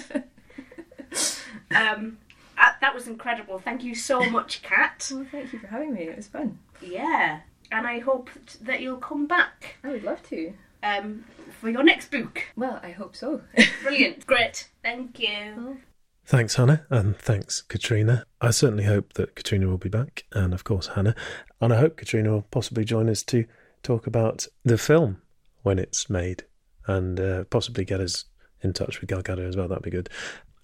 Um, 1.74 2.18
uh, 2.61 2.73
that 2.81 2.94
was 2.94 3.09
incredible. 3.09 3.59
Thank 3.59 3.83
you 3.83 3.94
so 3.94 4.20
much, 4.31 4.62
Kat. 4.62 5.09
well, 5.12 5.27
thank 5.31 5.53
you 5.53 5.59
for 5.59 5.66
having 5.68 5.94
me. 5.94 6.03
It 6.03 6.16
was 6.16 6.29
fun. 6.29 6.59
Yeah, 6.81 7.40
and 7.73 7.87
I 7.87 7.99
hope 8.01 8.31
t- 8.46 8.59
that 8.62 8.81
you'll 8.81 8.96
come 8.99 9.27
back 9.27 9.77
I 9.85 9.88
would 9.88 10.05
love 10.05 10.23
to. 10.29 10.53
um, 10.83 11.25
for 11.61 11.68
your 11.70 11.83
next 11.83 12.11
book. 12.11 12.42
Well, 12.57 12.81
I 12.83 12.90
hope 12.90 13.14
so. 13.16 13.42
Brilliant, 13.83 14.27
great. 14.27 14.68
Thank 14.83 15.18
you. 15.18 15.79
Thanks, 16.25 16.55
Hannah, 16.55 16.87
and 16.90 17.16
thanks, 17.16 17.62
Catriona. 17.62 18.25
I 18.40 18.51
certainly 18.51 18.85
hope 18.85 19.14
that 19.14 19.35
Catriona 19.35 19.66
will 19.66 19.79
be 19.79 19.88
back, 19.88 20.25
and 20.33 20.55
of 20.55 20.62
course, 20.64 20.88
Hannah. 20.88 21.14
And 21.61 21.73
I 21.73 21.77
hope 21.79 21.96
Catriona 21.96 22.31
will 22.31 22.46
possibly 22.51 22.85
join 22.85 23.09
us 23.09 23.23
to 23.25 23.46
talk 23.83 24.07
about 24.07 24.46
the 24.64 24.79
film 24.79 25.20
when 25.62 25.79
it's 25.79 26.09
made, 26.09 26.44
and 26.87 27.18
uh, 27.18 27.44
possibly 27.44 27.85
get 27.85 28.01
us 28.01 28.27
in 28.62 28.73
touch 28.73 29.01
with 29.01 29.11
Gal 29.11 29.23
Gadot 29.23 29.49
as 29.49 29.57
well. 29.57 29.66
That'd 29.68 29.83
be 29.83 29.90
good. 29.90 30.09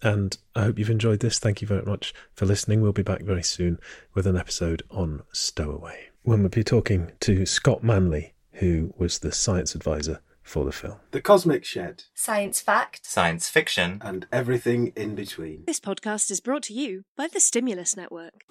And 0.02 0.36
I 0.54 0.64
hope 0.64 0.78
you've 0.78 0.90
enjoyed 0.90 1.20
this. 1.20 1.38
Thank 1.38 1.62
you 1.62 1.68
very 1.68 1.84
much 1.84 2.12
for 2.34 2.44
listening. 2.46 2.80
We'll 2.80 2.92
be 2.92 3.02
back 3.02 3.22
very 3.22 3.42
soon 3.42 3.78
with 4.14 4.26
an 4.26 4.36
episode 4.36 4.82
on 4.90 5.22
Stowaway 5.32 6.08
when 6.22 6.40
we'll 6.40 6.48
be 6.48 6.64
talking 6.64 7.12
to 7.20 7.46
Scott 7.46 7.82
Manley, 7.82 8.34
who 8.52 8.92
was 8.98 9.20
the 9.20 9.32
science 9.32 9.74
advisor 9.74 10.20
for 10.42 10.64
the 10.64 10.72
film. 10.72 10.96
The 11.10 11.20
Cosmic 11.20 11.64
Shed, 11.64 12.04
Science 12.14 12.60
fact. 12.60 13.04
Science 13.06 13.48
fiction. 13.48 14.00
and 14.04 14.26
everything 14.30 14.92
in 14.94 15.14
between. 15.14 15.64
This 15.66 15.80
podcast 15.80 16.30
is 16.30 16.40
brought 16.40 16.62
to 16.64 16.72
you 16.74 17.02
by 17.16 17.26
the 17.26 17.40
Stimulus 17.40 17.96
Network. 17.96 18.44